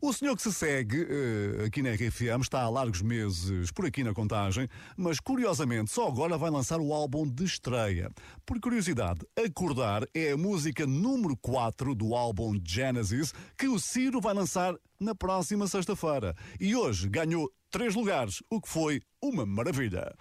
O 0.00 0.12
senhor 0.12 0.36
que 0.36 0.42
se 0.42 0.52
segue 0.52 1.06
eh, 1.08 1.64
aqui 1.64 1.82
na 1.82 1.90
RFM 1.90 2.42
está 2.42 2.60
há 2.60 2.68
largos 2.68 3.00
meses 3.00 3.70
por 3.70 3.86
aqui 3.86 4.04
na 4.04 4.12
contagem, 4.12 4.68
mas 4.96 5.18
curiosamente 5.18 5.90
só 5.90 6.08
agora 6.08 6.36
vai 6.36 6.50
lançar 6.50 6.80
o 6.80 6.92
álbum 6.92 7.26
de 7.26 7.44
estreia. 7.44 8.10
Por 8.44 8.60
curiosidade, 8.60 9.20
Acordar 9.36 10.04
é 10.14 10.32
a 10.32 10.36
música 10.36 10.86
número 10.86 11.36
4 11.36 11.94
do 11.94 12.14
álbum 12.14 12.60
Genesis 12.62 13.32
que 13.58 13.68
o 13.68 13.78
Ciro 13.78 14.20
vai 14.20 14.34
lançar 14.34 14.74
na 15.00 15.14
próxima 15.14 15.66
sexta-feira. 15.66 16.34
E 16.60 16.76
hoje 16.76 17.08
ganhou 17.08 17.50
três 17.70 17.94
lugares, 17.94 18.42
o 18.50 18.60
que 18.60 18.68
foi 18.68 19.00
uma 19.22 19.46
maravilha. 19.46 20.14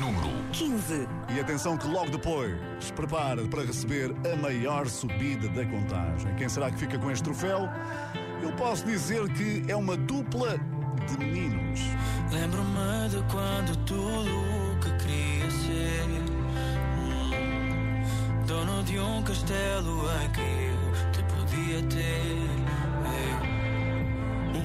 Número 0.00 0.28
15. 0.52 1.08
E 1.34 1.40
atenção 1.40 1.76
que 1.76 1.86
logo 1.86 2.10
depois 2.10 2.90
prepara 2.94 3.46
para 3.48 3.64
receber 3.64 4.10
a 4.32 4.36
maior 4.36 4.88
subida 4.88 5.48
da 5.48 5.64
contagem. 5.64 6.34
Quem 6.36 6.48
será 6.48 6.70
que 6.70 6.78
fica 6.78 6.98
com 6.98 7.10
este 7.10 7.24
troféu? 7.24 7.68
Eu 8.42 8.52
posso 8.52 8.84
dizer 8.84 9.28
que 9.32 9.64
é 9.68 9.76
uma 9.76 9.96
dupla 9.96 10.58
de 11.08 11.18
meninos. 11.18 11.80
Lembro-me 12.32 13.08
de 13.08 13.22
quando 13.32 13.76
tudo 13.84 14.30
o 14.30 14.78
que 14.80 14.90
queria 15.04 15.50
ser 15.50 16.02
hum, 16.98 18.46
Dono 18.46 18.82
de 18.84 18.98
um 18.98 19.22
castelo 19.22 20.02
em 20.22 20.30
que 20.30 20.40
eu 20.40 21.12
te 21.12 21.22
podia 21.32 21.82
ter. 21.88 22.64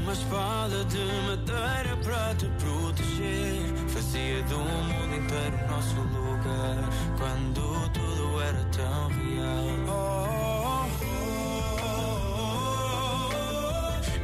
Uma 0.09 0.13
espada 0.13 0.85
de 0.85 1.05
madeira 1.27 1.95
para 2.03 2.33
te 2.33 2.45
proteger 2.57 3.61
Fazia 3.89 4.41
do 4.43 4.57
mundo 4.57 5.15
inteiro 5.15 5.57
nosso 5.69 5.99
lugar 5.99 6.89
Quando 7.15 7.89
tudo 7.91 8.41
era 8.41 8.63
tão 8.71 9.07
real 9.09 9.85
oh, 9.87 10.38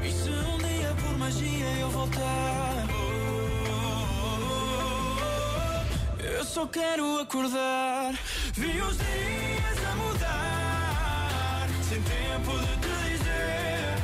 E 0.06 0.12
se 0.12 0.30
um 0.30 0.58
dia 0.60 0.93
por 1.01 1.18
magia 1.18 1.66
eu 1.80 1.89
voltar? 1.89 2.86
Eu 6.20 6.45
só 6.45 6.68
quero 6.68 7.22
acordar. 7.22 8.14
Vi 8.53 8.82
os 8.82 8.97
dias 8.97 9.78
a 9.91 9.95
mudar. 9.95 11.68
Sem 11.89 11.99
tempo 12.03 12.51
de 12.51 12.78
te 12.84 12.93
dizer 13.10 13.95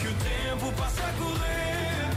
Que 0.00 0.08
o 0.08 0.14
tempo 0.14 0.72
passa 0.76 1.02
a 1.06 1.12
correr. 1.12 2.10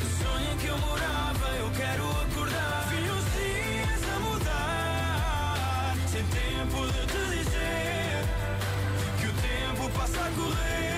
O 0.00 0.08
sonho 0.22 0.52
em 0.52 0.56
que 0.56 0.66
eu 0.66 0.78
morava 0.78 1.48
Eu 1.58 1.70
quero 1.76 2.10
acordar. 2.22 2.88
Vi 2.88 3.10
os 3.10 3.24
dias 3.36 4.02
a 4.14 4.18
mudar. 4.20 5.94
Sem 6.06 6.24
tempo 6.24 6.86
de 6.86 7.06
te 7.06 7.36
dizer 7.36 8.24
Que 9.20 9.26
o 9.26 9.32
tempo 9.42 9.90
passa 9.98 10.20
a 10.20 10.30
correr 10.30 10.97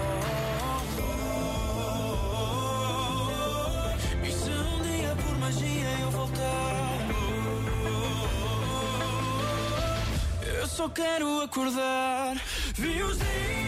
Só 10.81 10.89
quero 10.89 11.41
acordar. 11.41 12.41
Vi 12.75 13.03
os 13.03 13.17
dias 13.19 13.60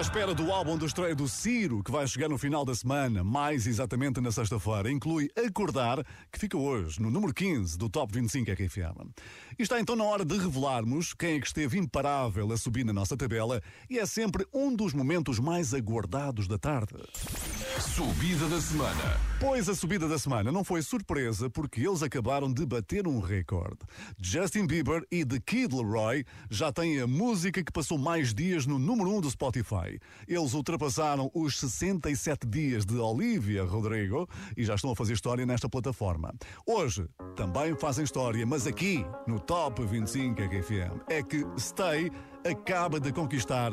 à 0.00 0.02
espera 0.02 0.34
do 0.34 0.50
álbum 0.50 0.78
de 0.78 0.86
estreia 0.86 1.14
do 1.14 1.28
Ciro, 1.28 1.82
que 1.84 1.90
vai 1.90 2.06
chegar 2.06 2.26
no 2.26 2.38
final 2.38 2.64
da 2.64 2.74
semana, 2.74 3.22
mais 3.22 3.66
exatamente 3.66 4.18
na 4.18 4.32
sexta-feira. 4.32 4.90
Inclui 4.90 5.28
Acordar, 5.36 6.02
que 6.32 6.38
fica 6.38 6.56
hoje 6.56 7.02
no 7.02 7.10
número 7.10 7.34
15 7.34 7.76
do 7.76 7.90
Top 7.90 8.10
25 8.10 8.50
RFM. 8.50 9.10
E 9.58 9.62
está 9.62 9.78
então 9.78 9.94
na 9.94 10.04
hora 10.04 10.24
de 10.24 10.38
revelarmos 10.38 11.12
quem 11.12 11.34
é 11.34 11.38
que 11.38 11.46
esteve 11.46 11.76
imparável 11.76 12.50
a 12.50 12.56
subir 12.56 12.82
na 12.82 12.94
nossa 12.94 13.14
tabela 13.14 13.60
e 13.90 13.98
é 13.98 14.06
sempre 14.06 14.46
um 14.54 14.74
dos 14.74 14.94
momentos 14.94 15.38
mais 15.38 15.74
aguardados 15.74 16.48
da 16.48 16.56
tarde. 16.56 16.96
Subida 17.80 18.46
da 18.46 18.60
semana. 18.60 19.20
Pois 19.40 19.66
a 19.66 19.74
subida 19.74 20.06
da 20.06 20.18
semana 20.18 20.52
não 20.52 20.62
foi 20.62 20.82
surpresa 20.82 21.48
porque 21.48 21.80
eles 21.80 22.02
acabaram 22.02 22.52
de 22.52 22.66
bater 22.66 23.08
um 23.08 23.20
recorde. 23.20 23.78
Justin 24.20 24.66
Bieber 24.66 25.02
e 25.10 25.24
The 25.24 25.40
Kid 25.40 25.74
Leroy 25.74 26.26
já 26.50 26.70
têm 26.70 27.00
a 27.00 27.06
música 27.06 27.64
que 27.64 27.72
passou 27.72 27.96
mais 27.96 28.34
dias 28.34 28.66
no 28.66 28.78
número 28.78 29.08
1 29.16 29.22
do 29.22 29.30
Spotify. 29.30 29.98
Eles 30.28 30.52
ultrapassaram 30.52 31.30
os 31.34 31.58
67 31.58 32.46
dias 32.46 32.84
de 32.84 32.96
Olivia 32.98 33.64
Rodrigo 33.64 34.28
e 34.54 34.62
já 34.62 34.74
estão 34.74 34.90
a 34.90 34.96
fazer 34.96 35.14
história 35.14 35.46
nesta 35.46 35.68
plataforma. 35.68 36.34
Hoje 36.66 37.08
também 37.34 37.74
fazem 37.76 38.04
história, 38.04 38.44
mas 38.44 38.66
aqui 38.66 39.06
no 39.26 39.40
Top 39.40 39.82
25 39.82 40.38
RFM 40.38 41.00
é 41.08 41.22
que 41.22 41.46
Stay 41.58 42.12
acaba 42.44 43.00
de 43.00 43.10
conquistar 43.10 43.72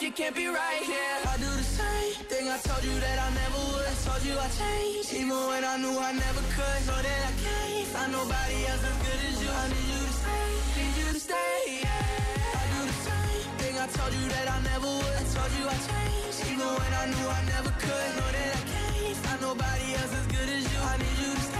If 0.00 0.06
you 0.06 0.12
can't 0.12 0.34
be 0.34 0.46
right 0.46 0.82
here. 0.82 1.16
I 1.28 1.36
do 1.36 1.44
the 1.44 1.62
same 1.62 2.24
thing 2.24 2.48
I 2.48 2.56
told 2.64 2.82
you 2.84 2.96
that 3.04 3.18
I 3.20 3.28
never 3.36 3.60
would. 3.68 3.84
I 3.84 3.94
told 4.00 4.22
you 4.24 4.32
I 4.32 4.48
changed, 4.56 5.12
even 5.12 5.36
when 5.36 5.62
I 5.62 5.76
knew 5.76 5.92
I 5.92 6.12
never 6.12 6.40
could. 6.56 6.80
Know 6.88 7.00
that 7.04 7.20
I 7.28 7.32
can't 7.44 7.86
find 7.92 8.12
nobody 8.12 8.58
else 8.64 8.80
as 8.80 8.96
good 9.04 9.20
as 9.28 9.36
you. 9.44 9.50
I 9.52 9.64
need 9.68 9.88
you 9.92 10.00
to 10.08 10.14
stay, 10.16 10.48
need 10.80 10.94
you 11.04 11.08
to 11.12 11.20
stay. 11.20 11.84
Yeah. 11.84 12.60
I 12.60 12.64
do 12.72 12.80
the 12.88 12.98
same 13.12 13.52
thing 13.60 13.74
I 13.76 13.86
told 13.92 14.12
you 14.16 14.24
that 14.32 14.46
I 14.48 14.58
never 14.72 14.88
would. 14.88 15.16
I 15.20 15.24
told 15.36 15.52
you 15.60 15.64
I 15.68 15.76
changed, 15.84 16.40
even 16.48 16.70
when 16.80 16.92
I 16.96 17.04
knew 17.12 17.28
I 17.28 17.40
never 17.52 17.72
could. 17.84 18.10
Know 18.16 18.30
that 18.40 18.50
I 18.56 18.62
can't 18.72 19.16
find 19.20 19.40
nobody 19.44 19.86
else 20.00 20.12
as 20.16 20.26
good 20.32 20.48
as 20.48 20.64
you. 20.64 20.80
I 20.80 20.94
need 20.96 21.16
you 21.20 21.30
to 21.36 21.42
stay, 21.44 21.59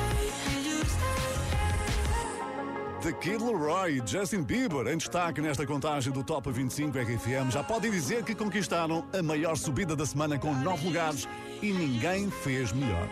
The 3.03 3.13
Kid 3.15 3.43
Leroy 3.43 3.99
e 3.99 4.07
Justin 4.07 4.43
Bieber 4.43 4.87
em 4.87 4.99
destaque 4.99 5.41
nesta 5.41 5.67
contagem 5.67 6.13
do 6.13 6.23
Top 6.23 6.53
25 6.53 6.99
RFM 6.99 7.51
já 7.51 7.65
podem 7.65 7.91
dizer 7.91 8.23
que 8.23 8.35
conquistaram 8.35 9.09
a 9.19 9.23
maior 9.23 9.57
subida 9.57 9.97
da 9.97 10.05
semana 10.05 10.39
com 10.39 10.55
nove 10.55 10.87
lugares 10.87 11.27
e 11.63 11.73
ninguém 11.73 12.31
fez 12.31 12.73
melhor. 12.73 13.09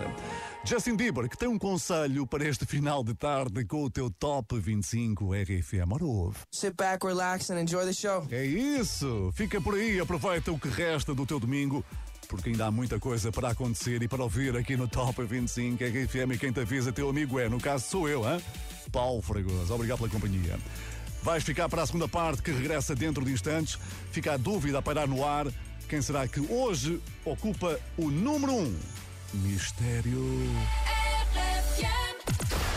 Justin 0.62 0.95
Bieber, 0.95 1.26
que 1.26 1.39
tem 1.39 1.49
um 1.49 1.59
conselho 1.59 2.26
para 2.26 2.47
este 2.47 2.66
final 2.66 3.03
de 3.03 3.14
tarde 3.14 3.64
com 3.64 3.84
o 3.84 3.89
teu 3.89 4.11
Top 4.11 4.59
25 4.59 5.32
RFM. 5.32 5.91
Ora 5.91 6.05
ouve. 6.05 6.36
Sit 6.53 6.74
back, 6.76 7.07
relax 7.07 7.49
and 7.49 7.59
enjoy 7.59 7.86
the 7.86 7.93
show. 7.95 8.26
É 8.30 8.45
isso! 8.45 9.30
Fica 9.32 9.59
por 9.59 9.74
aí, 9.74 9.99
aproveita 9.99 10.53
o 10.53 10.59
que 10.59 10.68
resta 10.68 11.14
do 11.14 11.24
teu 11.24 11.41
domingo, 11.41 11.82
porque 12.29 12.51
ainda 12.51 12.66
há 12.66 12.70
muita 12.70 13.01
coisa 13.01 13.33
para 13.33 13.49
acontecer 13.51 14.03
e 14.03 14.09
para 14.09 14.22
ouvir 14.22 14.57
aqui 14.57 14.76
no 14.76 14.87
Top 14.87 15.20
25 15.22 15.83
RFM. 15.83 16.39
Quem 16.39 16.53
te 16.53 16.61
avisa, 16.61 16.93
teu 16.93 17.09
amigo 17.09 17.41
é, 17.41 17.49
no 17.49 17.59
caso 17.59 17.89
sou 17.89 18.09
eu, 18.09 18.31
hein? 18.31 18.41
Paulo 18.93 19.22
Fragoso. 19.22 19.72
Obrigado 19.74 19.99
pela 19.99 20.11
companhia. 20.11 20.59
Vais 21.22 21.43
ficar 21.43 21.68
para 21.68 21.83
a 21.83 21.87
segunda 21.87 22.07
parte 22.07 22.43
que 22.43 22.53
regressa 22.53 22.95
dentro 22.95 23.24
de 23.24 23.33
instantes. 23.33 23.79
Fica 24.12 24.35
a 24.35 24.37
dúvida 24.37 24.79
a 24.79 24.83
parar 24.83 25.09
no 25.09 25.24
ar. 25.24 25.47
Quem 25.89 26.03
será 26.03 26.29
que 26.29 26.41
hoje 26.41 27.01
ocupa 27.24 27.81
o 27.97 28.11
número 28.11 28.53
1? 28.53 28.57
Um? 28.59 28.79
Mistério. 29.35 30.22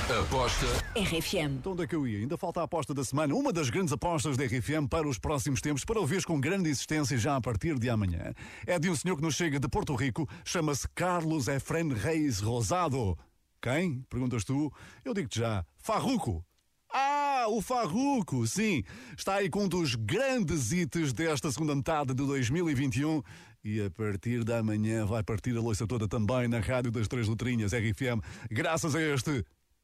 Aposta 0.10 0.66
RFM. 0.95 1.58
Então 1.60 1.74
onde 1.74 1.84
é 1.84 1.88
que 1.88 1.95
eu 1.95 2.08
ia? 2.08 2.20
Ainda 2.20 2.38
falta 2.38 2.60
a 2.60 2.64
aposta 2.64 2.93
da 2.93 3.04
semana, 3.04 3.36
uma 3.36 3.54
das 3.54 3.70
grandes 3.70 3.93
apostas 3.93 4.36
da 4.36 4.43
RFM 4.43 4.88
para 4.89 5.08
os 5.08 5.20
próximos 5.20 5.62
tempos, 5.62 5.86
para 5.86 5.99
ouvires 5.99 6.26
com 6.26 6.39
grande 6.41 6.70
insistência 6.70 7.18
já 7.18 7.36
a 7.36 7.41
partir 7.41 7.78
de 7.78 7.89
amanhã. 7.89 8.34
É 8.66 8.80
de 8.80 8.89
um 8.89 8.95
senhor 8.95 9.16
que 9.16 9.22
nos 9.22 9.36
chega 9.36 9.60
de 9.60 9.68
Porto 9.70 9.93
Rico, 9.95 10.28
chama-se 10.43 10.88
Carlos 10.95 11.47
Efren 11.47 11.93
Reis 11.93 12.39
Rosado. 12.39 13.18
Quem? 13.62 14.02
Perguntas 14.10 14.43
tu? 14.43 14.72
Eu 15.06 15.14
digo-te 15.14 15.39
já. 15.39 15.66
Farruco. 15.78 16.43
Ah, 16.91 17.45
o 17.47 17.62
Farruco, 17.62 18.45
sim. 18.47 18.84
Está 19.18 19.36
aí 19.36 19.49
com 19.49 19.64
um 19.64 19.70
dos 19.70 19.95
grandes 19.95 20.72
hits 20.72 21.14
desta 21.14 21.52
segunda 21.52 21.76
metade 21.76 22.14
de 22.14 22.26
2021 22.26 23.22
e 23.64 23.82
a 23.82 23.89
partir 23.91 24.43
da 24.43 24.64
manhã 24.64 25.06
vai 25.06 25.24
partir 25.24 25.56
a 25.56 25.62
loiça 25.62 25.86
toda 25.86 26.08
também 26.08 26.47
na 26.47 26.60
Rádio 26.60 26.91
das 26.91 27.08
Três 27.08 27.28
Letrinhas, 27.28 27.72
RFM, 27.72 28.20
graças 28.49 28.95
a 28.95 29.02
este 29.02 29.45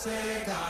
Sega. 0.00 0.69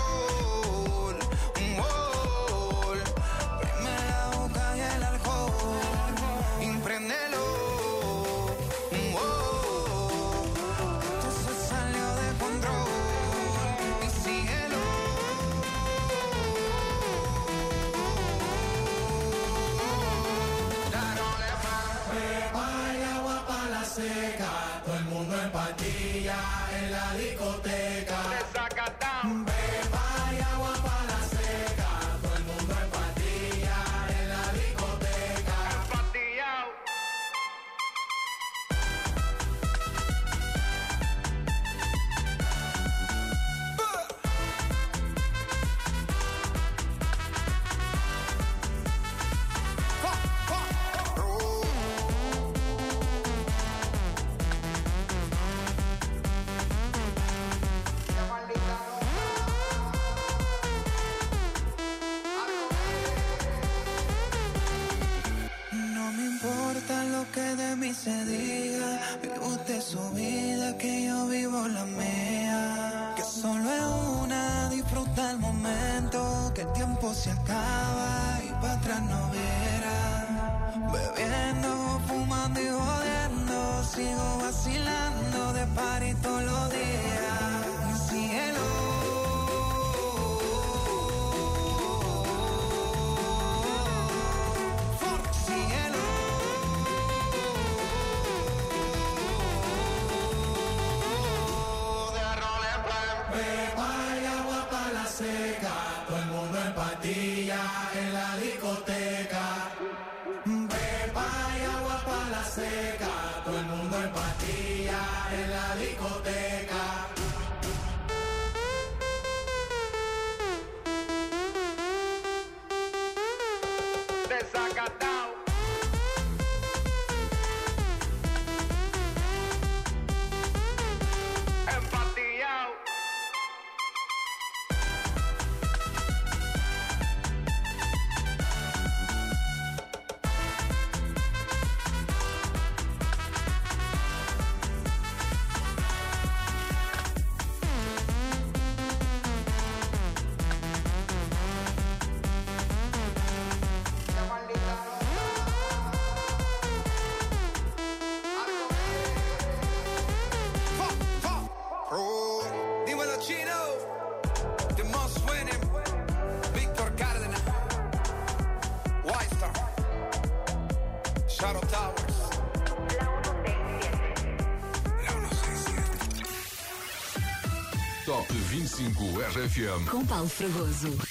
Com 179.89 180.03
Paulo 180.05 180.27
Fragoso. 180.27 181.10